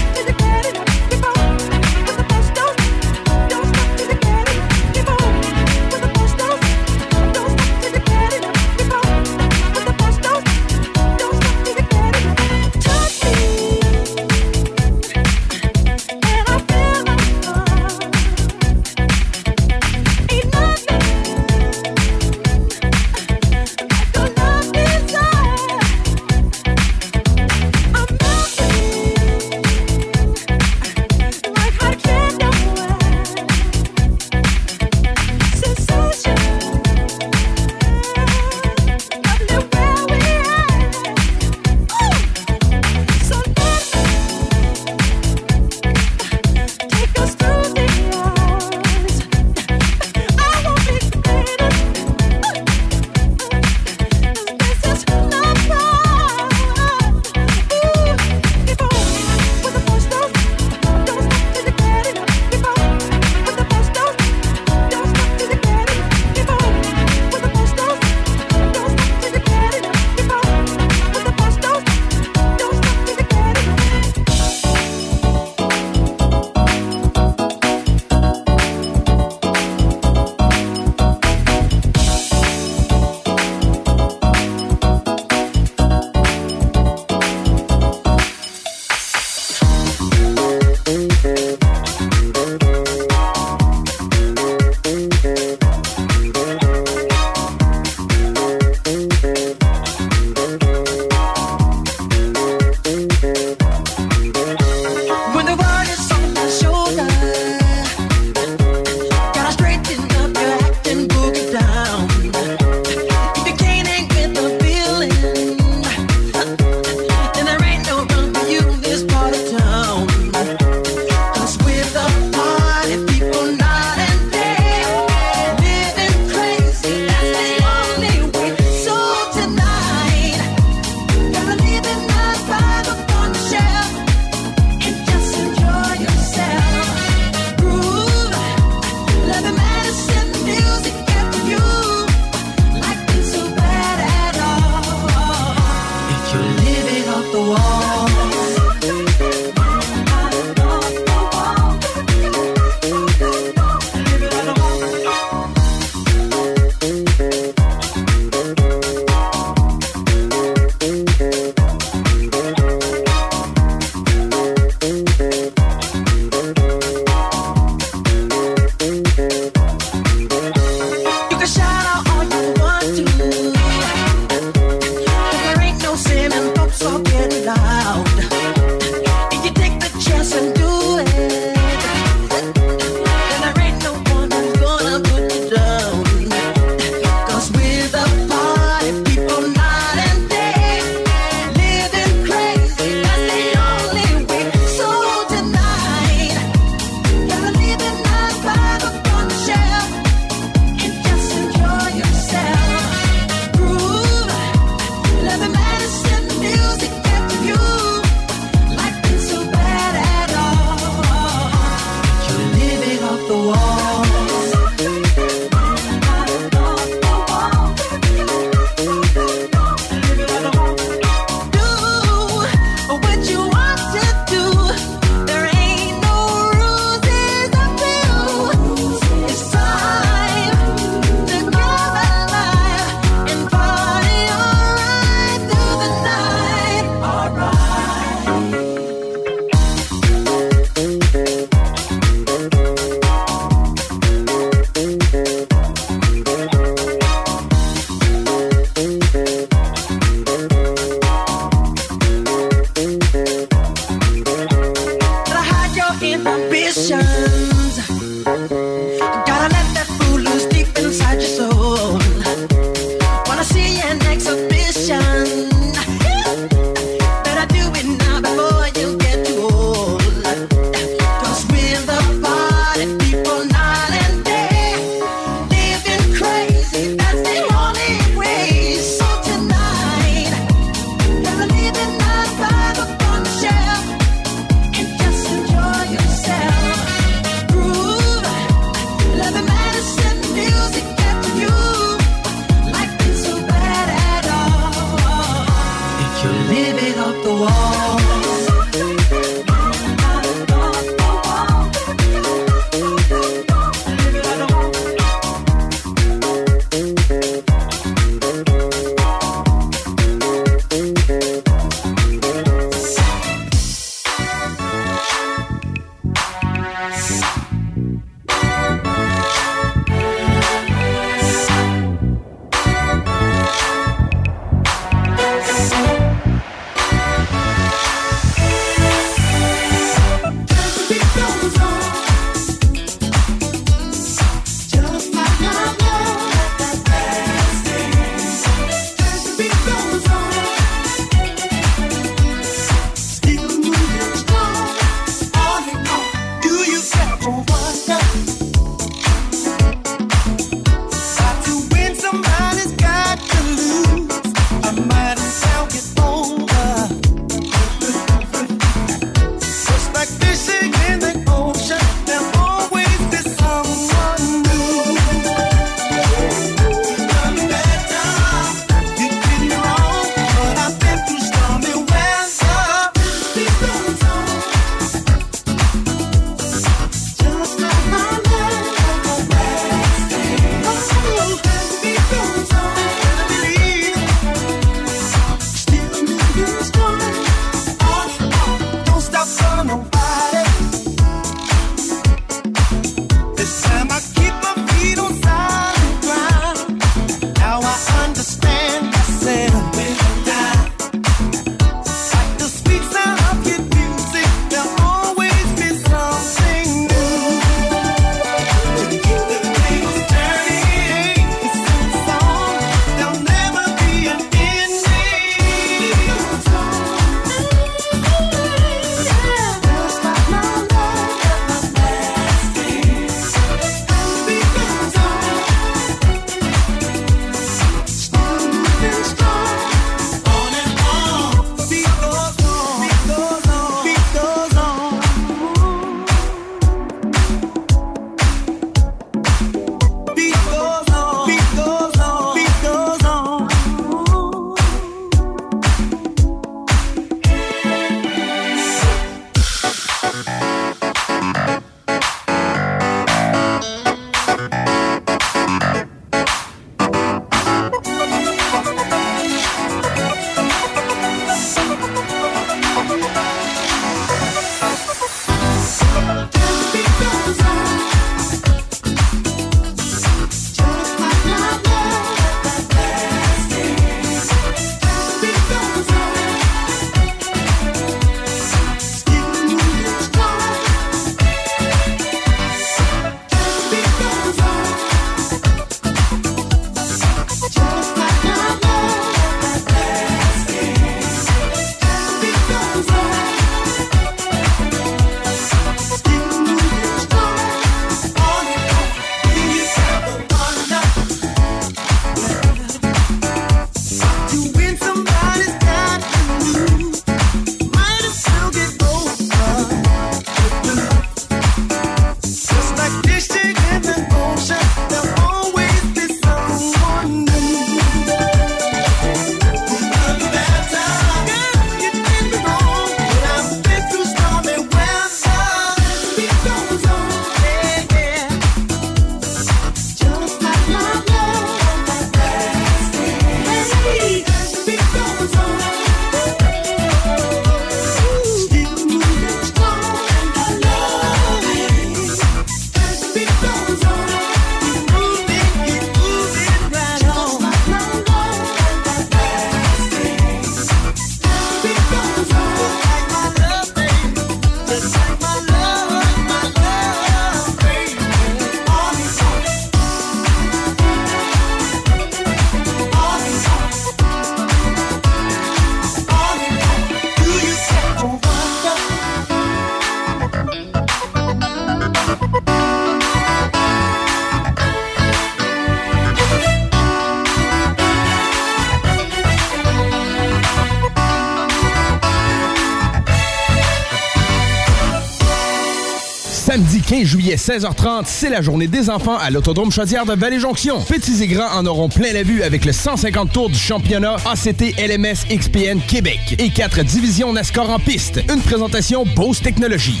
juillet, 587.06 587.36
16h30, 587.36 588.02
c'est 588.04 588.30
la 588.30 588.42
journée 588.42 588.66
des 588.66 588.90
enfants 588.90 589.16
à 589.16 589.30
l'Autodrome 589.30 589.70
Chaudière 589.70 590.04
de 590.04 590.14
Vallée-Jonction. 590.14 590.82
Petits 590.82 591.22
et 591.22 591.28
grands 591.28 591.56
en 591.56 591.64
auront 591.64 591.88
plein 591.88 592.12
la 592.12 592.22
vue 592.22 592.42
avec 592.42 592.64
le 592.64 592.72
150 592.72 593.32
tours 593.32 593.48
du 593.48 593.58
championnat 593.58 594.16
ACT 594.26 594.74
LMS 594.76 595.26
XPN 595.30 595.80
Québec 595.86 596.34
et 596.38 596.50
quatre 596.50 596.82
divisions 596.82 597.32
NASCAR 597.32 597.70
en 597.70 597.78
piste. 597.78 598.20
Une 598.28 598.40
présentation 598.40 599.04
Bose 599.14 599.40
Technologies. 599.40 600.00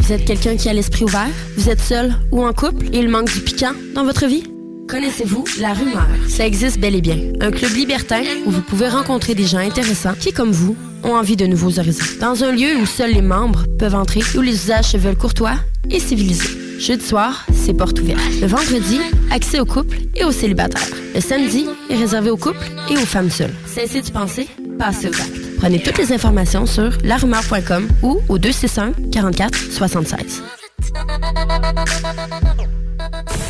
Vous 0.00 0.12
êtes 0.12 0.24
quelqu'un 0.24 0.56
qui 0.56 0.68
a 0.68 0.72
l'esprit 0.72 1.04
ouvert? 1.04 1.28
Vous 1.56 1.70
êtes 1.70 1.80
seul 1.80 2.14
ou 2.32 2.44
en 2.44 2.52
couple? 2.52 2.86
Et 2.92 2.98
il 2.98 3.08
manque 3.08 3.32
du 3.32 3.40
piquant 3.40 3.72
dans 3.94 4.04
votre 4.04 4.26
vie? 4.26 4.44
Connaissez-vous 4.88 5.44
La 5.60 5.72
Rumeur? 5.72 6.06
Ça 6.28 6.46
existe 6.46 6.78
bel 6.78 6.94
et 6.94 7.00
bien. 7.00 7.18
Un 7.40 7.50
club 7.50 7.72
libertin 7.72 8.22
où 8.46 8.50
vous 8.50 8.62
pouvez 8.62 8.88
rencontrer 8.88 9.34
des 9.34 9.46
gens 9.46 9.58
intéressants 9.58 10.14
qui, 10.18 10.32
comme 10.32 10.52
vous, 10.52 10.76
ont 11.02 11.14
envie 11.14 11.36
de 11.36 11.46
nouveaux 11.46 11.78
horizons. 11.78 12.04
Dans 12.20 12.44
un 12.44 12.52
lieu 12.52 12.76
où 12.80 12.86
seuls 12.86 13.12
les 13.12 13.22
membres 13.22 13.64
peuvent 13.78 13.94
entrer, 13.94 14.20
où 14.36 14.40
les 14.42 14.52
usages 14.52 14.86
se 14.86 14.96
veulent 14.96 15.16
courtois 15.16 15.56
et 15.90 16.00
civilisés. 16.00 16.78
Jeudi 16.78 17.04
soir, 17.04 17.46
c'est 17.54 17.74
porte 17.74 18.00
ouverte. 18.00 18.20
Le 18.40 18.46
vendredi, 18.46 19.00
accès 19.30 19.60
aux 19.60 19.64
couples 19.64 19.96
et 20.14 20.24
aux 20.24 20.32
célibataires. 20.32 20.88
Le 21.14 21.20
samedi 21.20 21.66
est 21.88 21.96
réservé 21.96 22.30
aux 22.30 22.36
couples 22.36 22.66
et 22.90 22.96
aux 22.96 23.06
femmes 23.06 23.30
seules. 23.30 23.54
Cessez 23.66 24.02
de 24.02 24.10
penser, 24.10 24.46
passez 24.78 25.08
aux 25.08 25.14
actes. 25.14 25.58
Prenez 25.58 25.82
toutes 25.82 25.98
les 25.98 26.12
informations 26.12 26.66
sur 26.66 26.90
larumeur.com 27.02 27.88
ou 28.02 28.20
au 28.28 28.38
261 28.38 29.10
44 29.10 29.72
76. 29.72 30.42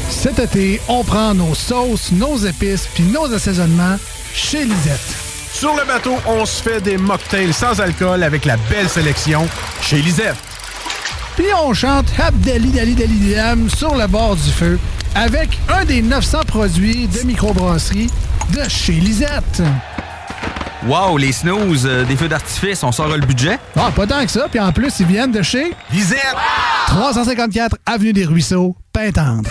Cet 0.08 0.38
été, 0.38 0.80
on 0.88 1.04
prend 1.04 1.34
nos 1.34 1.54
sauces, 1.54 2.12
nos 2.12 2.36
épices 2.38 2.88
puis 2.94 3.04
nos 3.04 3.32
assaisonnements 3.32 3.96
chez 4.32 4.64
Lisette. 4.64 5.00
Sur 5.52 5.74
le 5.74 5.86
bateau, 5.86 6.14
on 6.26 6.44
se 6.44 6.62
fait 6.62 6.80
des 6.80 6.98
mocktails 6.98 7.52
sans 7.52 7.80
alcool 7.80 8.22
avec 8.22 8.44
la 8.44 8.56
belle 8.70 8.88
sélection 8.88 9.48
chez 9.80 9.98
Lisette. 9.98 10.36
Puis 11.36 11.46
on 11.62 11.74
chante 11.74 12.06
Abdali 12.18 12.70
Dali 12.70 12.94
Dali 12.94 13.34
Dam 13.34 13.68
sur 13.68 13.94
le 13.94 14.06
bord 14.06 14.36
du 14.36 14.50
feu 14.50 14.78
avec 15.14 15.58
un 15.68 15.84
des 15.84 16.00
900 16.00 16.40
produits 16.46 17.06
de 17.08 17.26
microbrasserie 17.26 18.08
de 18.54 18.68
chez 18.68 18.92
Lisette. 18.92 19.62
Wow, 20.86 21.18
les 21.18 21.32
snooze, 21.32 21.84
euh, 21.84 22.04
des 22.04 22.16
feux 22.16 22.28
d'artifice, 22.28 22.82
on 22.84 22.92
sort 22.92 23.08
le 23.08 23.26
budget? 23.26 23.58
Ah, 23.76 23.90
pas 23.94 24.06
tant 24.06 24.24
que 24.24 24.30
ça. 24.30 24.46
Puis 24.48 24.60
en 24.60 24.72
plus, 24.72 25.00
ils 25.00 25.06
viennent 25.06 25.32
de 25.32 25.42
chez 25.42 25.72
Lisette. 25.92 26.36
354 26.86 27.76
Avenue 27.84 28.12
des 28.12 28.24
Ruisseaux, 28.24 28.76
Pintendre. 28.92 29.50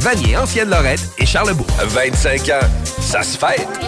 Vanier, 0.00 0.36
Ancienne 0.36 0.70
Lorette 0.70 1.00
et 1.18 1.26
Charlebourg. 1.26 1.66
25 1.84 2.48
ans, 2.50 2.66
ça 3.00 3.22
se 3.22 3.36
fait. 3.36 3.87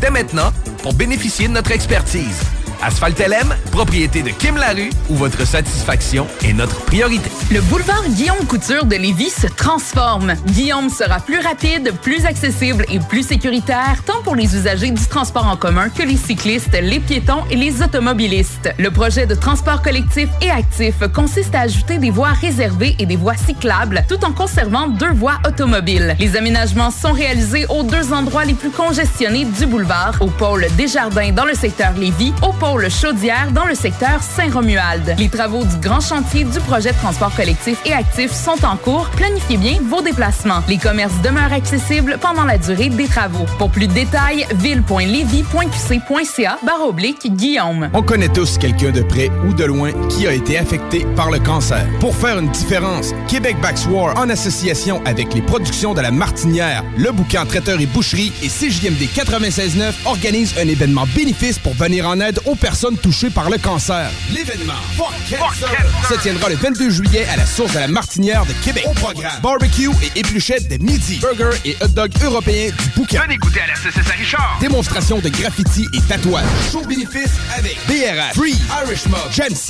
dès 0.00 0.10
maintenant 0.10 0.50
pour 0.82 0.94
bénéficier 0.94 1.46
de 1.46 1.52
notre 1.52 1.72
expertise. 1.72 2.57
Asphalt 2.82 3.18
LM, 3.18 3.54
propriété 3.72 4.22
de 4.22 4.30
Kim 4.30 4.56
Larue, 4.56 4.90
où 5.08 5.16
votre 5.16 5.46
satisfaction 5.46 6.26
est 6.44 6.52
notre 6.52 6.80
priorité. 6.82 7.30
Le 7.50 7.60
boulevard 7.62 8.04
Guillaume 8.08 8.46
Couture 8.46 8.84
de 8.84 8.94
Lévis 8.94 9.30
se 9.30 9.48
transforme. 9.48 10.34
Guillaume 10.46 10.88
sera 10.88 11.18
plus 11.18 11.40
rapide, 11.40 11.92
plus 12.02 12.24
accessible 12.24 12.84
et 12.88 13.00
plus 13.00 13.26
sécuritaire, 13.26 14.02
tant 14.06 14.22
pour 14.22 14.36
les 14.36 14.54
usagers 14.54 14.90
du 14.90 15.06
transport 15.06 15.46
en 15.46 15.56
commun 15.56 15.88
que 15.88 16.02
les 16.02 16.16
cyclistes, 16.16 16.78
les 16.80 17.00
piétons 17.00 17.42
et 17.50 17.56
les 17.56 17.82
automobilistes. 17.82 18.72
Le 18.78 18.90
projet 18.90 19.26
de 19.26 19.34
transport 19.34 19.82
collectif 19.82 20.28
et 20.40 20.50
actif 20.50 20.94
consiste 21.12 21.54
à 21.54 21.62
ajouter 21.62 21.98
des 21.98 22.10
voies 22.10 22.32
réservées 22.40 22.94
et 22.98 23.06
des 23.06 23.16
voies 23.16 23.36
cyclables, 23.36 24.04
tout 24.08 24.24
en 24.24 24.32
conservant 24.32 24.86
deux 24.86 25.12
voies 25.12 25.38
automobiles. 25.46 26.14
Les 26.20 26.36
aménagements 26.36 26.90
sont 26.90 27.12
réalisés 27.12 27.66
aux 27.68 27.82
deux 27.82 28.12
endroits 28.12 28.44
les 28.44 28.54
plus 28.54 28.70
congestionnés 28.70 29.44
du 29.44 29.66
boulevard, 29.66 30.14
au 30.20 30.26
pôle 30.26 30.66
Desjardins 30.76 31.32
dans 31.32 31.44
le 31.44 31.54
secteur 31.54 31.92
Lévis, 31.94 32.32
au 32.42 32.52
pôle 32.52 32.67
Chaudière 32.68 33.50
dans 33.52 33.64
le 33.64 33.74
secteur 33.74 34.22
Saint-Romuald. 34.22 35.14
Les 35.18 35.30
travaux 35.30 35.64
du 35.64 35.76
grand 35.76 36.00
chantier 36.00 36.44
du 36.44 36.60
projet 36.60 36.92
de 36.92 36.96
transport 36.96 37.34
collectif 37.34 37.80
et 37.86 37.94
actif 37.94 38.30
sont 38.30 38.62
en 38.64 38.76
cours. 38.76 39.08
Planifiez 39.16 39.56
bien 39.56 39.78
vos 39.88 40.02
déplacements. 40.02 40.62
Les 40.68 40.76
commerces 40.76 41.18
demeurent 41.22 41.52
accessibles 41.52 42.18
pendant 42.20 42.44
la 42.44 42.58
durée 42.58 42.90
des 42.90 43.06
travaux. 43.06 43.46
Pour 43.58 43.70
plus 43.70 43.88
de 43.88 43.94
détails, 43.94 44.46
ville.levy.qc.ca 44.56 46.58
oblique 46.86 47.34
Guillaume. 47.34 47.88
On 47.94 48.02
connaît 48.02 48.28
tous 48.28 48.58
quelqu'un 48.58 48.90
de 48.90 49.00
près 49.00 49.30
ou 49.46 49.54
de 49.54 49.64
loin 49.64 49.92
qui 50.10 50.26
a 50.26 50.32
été 50.32 50.58
affecté 50.58 51.06
par 51.16 51.30
le 51.30 51.38
cancer. 51.38 51.86
Pour 52.00 52.14
faire 52.14 52.38
une 52.38 52.50
différence, 52.50 53.14
Québec 53.28 53.56
War 53.90 54.14
en 54.18 54.28
association 54.28 55.00
avec 55.06 55.32
les 55.34 55.42
productions 55.42 55.94
de 55.94 56.02
la 56.02 56.10
Martinière, 56.10 56.84
le 56.96 57.12
bouquin 57.12 57.46
Traiteur 57.46 57.80
et 57.80 57.86
Boucherie 57.86 58.32
et 58.42 58.48
CJMD 58.48 59.08
96.9 59.14 59.92
organise 60.04 60.54
un 60.58 60.68
événement 60.68 61.06
bénéfice 61.16 61.58
pour 61.58 61.72
venir 61.74 62.06
en 62.06 62.20
aide 62.20 62.40
aux 62.44 62.57
personnes 62.58 62.96
touchées 62.98 63.30
par 63.30 63.50
le 63.50 63.58
cancer. 63.58 64.10
L'événement 64.32 64.74
Fuck 64.96 65.14
Cancer 65.30 65.86
se 66.08 66.14
tiendra 66.20 66.48
le 66.48 66.56
22 66.56 66.90
juillet 66.90 67.26
à 67.32 67.36
la 67.36 67.46
source 67.46 67.72
de 67.72 67.78
la 67.78 67.88
Martinière 67.88 68.44
de 68.46 68.52
Québec. 68.64 68.84
Au 68.86 68.92
programme, 68.94 69.40
barbecue 69.42 69.90
et 70.02 70.18
épluchettes 70.18 70.68
de 70.68 70.82
midi, 70.82 71.18
burger 71.20 71.56
et 71.64 71.76
hot 71.80 71.88
dog 71.88 72.10
européens 72.22 72.70
du 72.70 72.88
bouquin. 72.96 73.22
Venez 73.22 73.36
goûter 73.36 73.60
à 73.60 73.68
la 73.68 73.74
CCS 73.74 74.10
Richard. 74.18 74.58
Démonstration 74.60 75.18
de 75.20 75.28
graffiti 75.28 75.86
et 75.94 76.00
tatouage. 76.02 76.44
Show 76.72 76.82
bénéfice 76.82 77.32
avec 77.56 77.78
BRH, 77.86 78.34
Free, 78.34 78.56
Irish 78.84 79.06
Mob, 79.06 79.20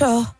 sure. 0.00 0.39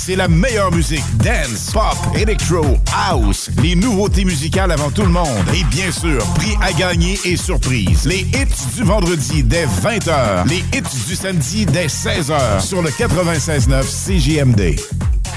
c'est 0.00 0.16
la 0.16 0.28
meilleure 0.28 0.72
musique. 0.72 1.04
Dance, 1.18 1.72
pop, 1.72 1.96
electro, 2.16 2.64
house. 2.94 3.50
Les 3.62 3.74
nouveautés 3.74 4.24
musicales 4.24 4.72
avant 4.72 4.90
tout 4.90 5.02
le 5.02 5.08
monde. 5.08 5.28
Et 5.54 5.62
bien 5.64 5.92
sûr, 5.92 6.24
prix 6.36 6.54
à 6.62 6.72
gagner 6.72 7.18
et 7.24 7.36
surprise. 7.36 8.06
Les 8.06 8.20
hits 8.20 8.76
du 8.76 8.82
vendredi 8.82 9.42
dès 9.42 9.66
20h. 9.66 10.48
Les 10.48 10.64
hits 10.72 11.06
du 11.06 11.14
samedi 11.14 11.66
dès 11.66 11.86
16h 11.86 12.60
sur 12.60 12.80
le 12.80 12.88
96.9 12.88 13.84
CJMD. 13.84 14.80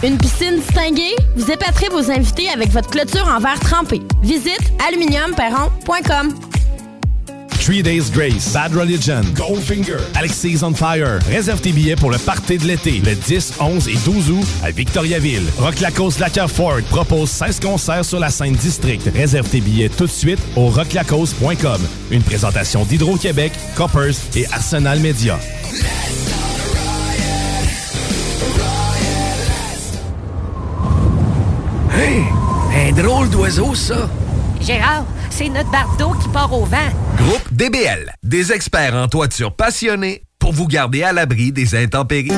Une 0.01 0.17
piscine 0.17 0.59
distinguée? 0.59 1.15
Vous 1.35 1.51
épaterez 1.51 1.89
vos 1.89 2.09
invités 2.09 2.49
avec 2.49 2.71
votre 2.71 2.89
clôture 2.89 3.27
en 3.27 3.39
verre 3.39 3.59
trempé. 3.59 4.01
Visite 4.21 4.73
aluminiumperron.com. 4.87 6.33
Three 7.63 7.81
Days 7.81 8.11
Grace, 8.11 8.51
Bad 8.51 8.75
Religion, 8.75 9.21
Goldfinger, 9.35 9.95
Alexis 10.15 10.61
on 10.63 10.73
Fire. 10.73 11.19
Réserve 11.29 11.61
tes 11.61 11.71
billets 11.71 11.95
pour 11.95 12.11
le 12.11 12.17
party 12.17 12.57
de 12.57 12.65
l'été, 12.65 12.99
le 12.99 13.15
10, 13.15 13.53
11 13.57 13.87
et 13.87 13.95
12 14.03 14.31
août 14.31 14.45
à 14.61 14.71
Victoriaville. 14.71 15.45
Rock 15.57 15.79
Lacoste 15.79 16.19
Lacker 16.19 16.51
Ford 16.51 16.81
propose 16.89 17.29
16 17.29 17.61
concerts 17.61 18.03
sur 18.03 18.19
la 18.19 18.29
scène 18.31 18.55
district. 18.55 19.09
Réserve 19.15 19.47
tes 19.47 19.61
billets 19.61 19.87
tout 19.87 20.07
de 20.07 20.11
suite 20.11 20.39
au 20.57 20.67
rocklacoste.com. 20.67 21.81
Une 22.11 22.21
présentation 22.21 22.83
d'Hydro-Québec, 22.83 23.53
Coppers 23.77 24.11
et 24.35 24.45
Arsenal 24.51 24.99
Media. 24.99 25.39
Hey! 31.95 32.25
Un 32.75 32.91
drôle 32.91 33.29
d'oiseau, 33.29 33.73
ça! 33.73 34.09
Gérard, 34.63 35.05
c'est 35.29 35.49
notre 35.49 35.69
bardeau 35.71 36.13
qui 36.21 36.29
part 36.29 36.53
au 36.53 36.65
vent. 36.65 36.77
Groupe 37.17 37.53
DBL, 37.53 38.13
des 38.23 38.51
experts 38.53 38.95
en 38.95 39.07
toiture 39.07 39.53
passionnés 39.53 40.23
pour 40.39 40.53
vous 40.53 40.67
garder 40.67 41.03
à 41.03 41.11
l'abri 41.11 41.51
des 41.51 41.75
intempéries. 41.75 42.31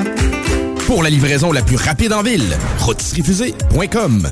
Pour 0.87 1.03
la 1.03 1.09
livraison 1.09 1.51
la 1.51 1.61
plus 1.61 1.77
rapide 1.77 2.13
en 2.13 2.23
ville, 2.23 2.57
rotisseriefusée.com. 2.79 4.31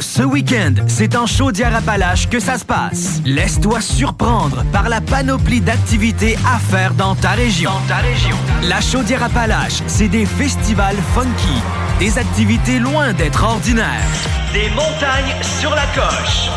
Ce 0.00 0.22
week-end, 0.22 0.74
c'est 0.86 1.14
en 1.14 1.26
Chaudière-Appalaches 1.26 2.28
que 2.30 2.40
ça 2.40 2.56
se 2.56 2.64
passe. 2.64 3.20
Laisse-toi 3.26 3.82
surprendre 3.82 4.64
par 4.72 4.88
la 4.88 5.02
panoplie 5.02 5.60
d'activités 5.60 6.36
à 6.46 6.58
faire 6.58 6.94
dans 6.94 7.14
ta 7.14 7.32
région. 7.32 7.70
Dans 7.70 7.86
ta 7.88 7.96
région. 7.96 8.36
La 8.62 8.80
Chaudière-Appalaches, 8.80 9.82
c'est 9.86 10.08
des 10.08 10.24
festivals 10.24 10.96
funky, 11.14 11.60
des 11.98 12.18
activités 12.18 12.78
loin 12.78 13.12
d'être 13.12 13.44
ordinaires, 13.44 14.08
des 14.52 14.68
montagnes 14.70 15.34
sur 15.60 15.70
la 15.70 15.86
coche. 15.94 16.50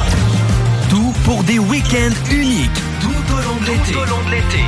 Tout 0.89 1.13
pour 1.23 1.43
des 1.43 1.59
week-ends 1.59 2.15
uniques 2.31 2.71
tout 3.01 3.33
au 3.33 3.37
long 3.37 3.55
de 3.61 3.65
l'été. 3.65 3.91
Tout 3.91 3.99
au 3.99 4.05
long 4.05 4.23
de 4.25 4.31
l'été. 4.31 4.63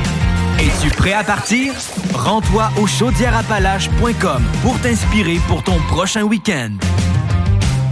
Es-tu 0.58 0.90
prêt 0.94 1.12
à 1.12 1.24
partir? 1.24 1.74
Rends-toi 2.14 2.70
au 2.80 2.86
chaudièreappalaches.com 2.86 4.42
pour 4.62 4.78
t'inspirer 4.80 5.38
pour 5.48 5.62
ton 5.62 5.78
prochain 5.88 6.22
week-end. 6.22 6.70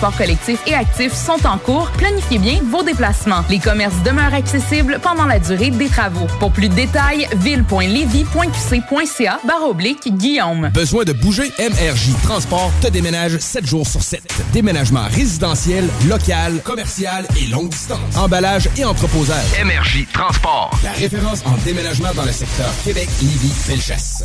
collectif 0.00 0.60
et 0.66 0.74
actif 0.74 1.12
sont 1.12 1.46
en 1.46 1.58
cours. 1.58 1.90
Planifiez 1.92 2.38
bien 2.38 2.60
vos 2.70 2.82
déplacements. 2.82 3.44
Les 3.48 3.58
commerces 3.58 4.02
demeurent 4.04 4.34
accessibles 4.34 4.98
pendant 5.02 5.26
la 5.26 5.38
durée 5.38 5.70
des 5.70 5.88
travaux. 5.88 6.26
Pour 6.40 6.52
plus 6.52 6.68
de 6.68 6.74
détails, 6.74 7.28
ville.levy.qc.ca 7.36 9.40
barre 9.46 9.68
oblique 9.68 10.16
Guillaume. 10.16 10.70
Besoin 10.74 11.04
de 11.04 11.12
bouger? 11.12 11.52
MRJ 11.58 12.10
Transport 12.22 12.72
te 12.80 12.88
déménage 12.88 13.38
7 13.38 13.66
jours 13.66 13.86
sur 13.86 14.02
7. 14.02 14.22
Déménagement 14.52 15.04
résidentiel, 15.10 15.88
local, 16.08 16.60
commercial 16.64 17.26
et 17.40 17.46
longue 17.46 17.68
distance. 17.68 18.16
Emballage 18.16 18.68
et 18.76 18.84
entreposage. 18.84 19.44
MRJ 19.64 20.06
Transport. 20.12 20.70
La 20.82 20.92
référence 20.92 21.42
en 21.46 21.56
déménagement 21.64 22.12
dans 22.14 22.24
le 22.24 22.32
secteur 22.32 22.70
Québec, 22.84 23.08
Lévis, 23.22 23.52
Bellechasse. 23.68 24.24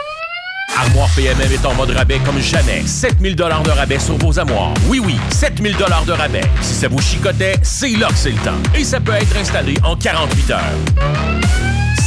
Armoire 0.77 1.09
PMM 1.15 1.51
est 1.51 1.65
en 1.65 1.73
mode 1.75 1.91
rabais 1.91 2.19
comme 2.25 2.39
jamais. 2.39 2.83
7000 2.85 3.35
dollars 3.35 3.63
de 3.63 3.71
rabais 3.71 3.99
sur 3.99 4.17
vos 4.17 4.39
armoires. 4.39 4.73
Oui, 4.87 4.99
oui, 5.03 5.17
7000 5.31 5.75
dollars 5.77 6.05
de 6.05 6.13
rabais. 6.13 6.43
Si 6.61 6.73
ça 6.73 6.87
vous 6.87 7.01
chicotait, 7.01 7.55
c'est 7.61 7.89
là 7.97 8.07
que 8.07 8.15
c'est 8.15 8.31
le 8.31 8.37
temps. 8.37 8.57
Et 8.75 8.83
ça 8.83 8.99
peut 8.99 9.13
être 9.13 9.35
installé 9.37 9.75
en 9.83 9.95
48 9.95 10.51
heures. 10.51 10.59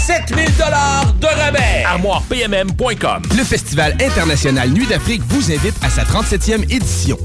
7000 0.07 0.57
dollars 0.57 1.15
de 1.21 1.27
rabais. 1.27 1.85
ArmoirePMM.com. 1.87 3.23
Le 3.37 3.45
Festival 3.45 3.97
international 4.01 4.71
Nuit 4.71 4.87
d'Afrique 4.87 5.23
vous 5.29 5.53
invite 5.53 5.75
à 5.83 5.91
sa 5.91 6.03
37e 6.03 6.65
édition. 6.71 7.19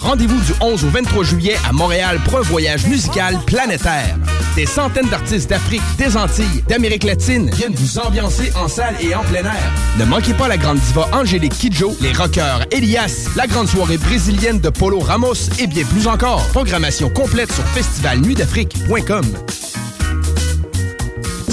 Rendez-vous 0.00 0.40
du 0.40 0.52
11 0.60 0.84
au 0.84 0.88
23 0.88 1.24
juillet 1.24 1.56
à 1.68 1.72
Montréal 1.72 2.20
pour 2.24 2.38
un 2.38 2.42
voyage 2.42 2.86
musical 2.86 3.38
planétaire. 3.46 4.16
Des 4.54 4.66
centaines 4.66 5.08
d'artistes 5.08 5.50
d'Afrique, 5.50 5.82
des 5.98 6.16
Antilles, 6.16 6.62
d'Amérique 6.68 7.04
latine 7.04 7.50
viennent 7.50 7.74
vous 7.74 7.98
ambiancer 7.98 8.52
en 8.56 8.68
salle 8.68 8.94
et 9.00 9.14
en 9.14 9.22
plein 9.22 9.44
air. 9.44 9.72
Ne 9.98 10.04
manquez 10.04 10.34
pas 10.34 10.48
la 10.48 10.56
grande 10.56 10.78
diva 10.78 11.08
Angélique 11.12 11.56
Kidjo, 11.58 11.96
les 12.00 12.12
rockers 12.12 12.64
Elias, 12.70 13.26
la 13.36 13.46
grande 13.46 13.68
soirée 13.68 13.98
brésilienne 13.98 14.60
de 14.60 14.68
Polo 14.68 15.00
Ramos 15.00 15.50
et 15.58 15.66
bien 15.66 15.84
plus 15.84 16.06
encore. 16.06 16.44
Programmation 16.52 17.10
complète 17.10 17.52
sur 17.52 17.64
festivalnuitdafrique.com. 17.64 19.24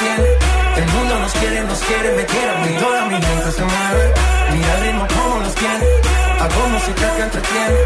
El 0.00 0.86
mundo 0.92 1.18
nos 1.18 1.32
quiere, 1.32 1.62
nos 1.64 1.78
quiere, 1.80 2.12
me 2.12 2.24
quiere 2.24 2.50
a 2.50 2.54
mí. 2.64 2.76
Toda 2.80 3.04
mi 3.04 3.14
gente 3.14 3.52
se 3.52 3.62
mueve. 3.62 4.14
Mira 4.52 4.74
el 4.76 4.82
ritmo 4.84 5.06
como 5.08 5.40
los 5.40 5.54
tiene. 5.54 5.84
Hago 6.40 6.68
música 6.68 7.16
que 7.16 7.22
entretiene. 7.22 7.78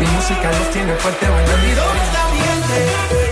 Mi 0.00 0.06
música 0.06 0.50
los 0.50 0.70
tiene 0.70 0.94
fuerte 0.94 1.28
bailando. 1.28 1.66
¿Y 1.66 1.74
dónde? 1.74 3.27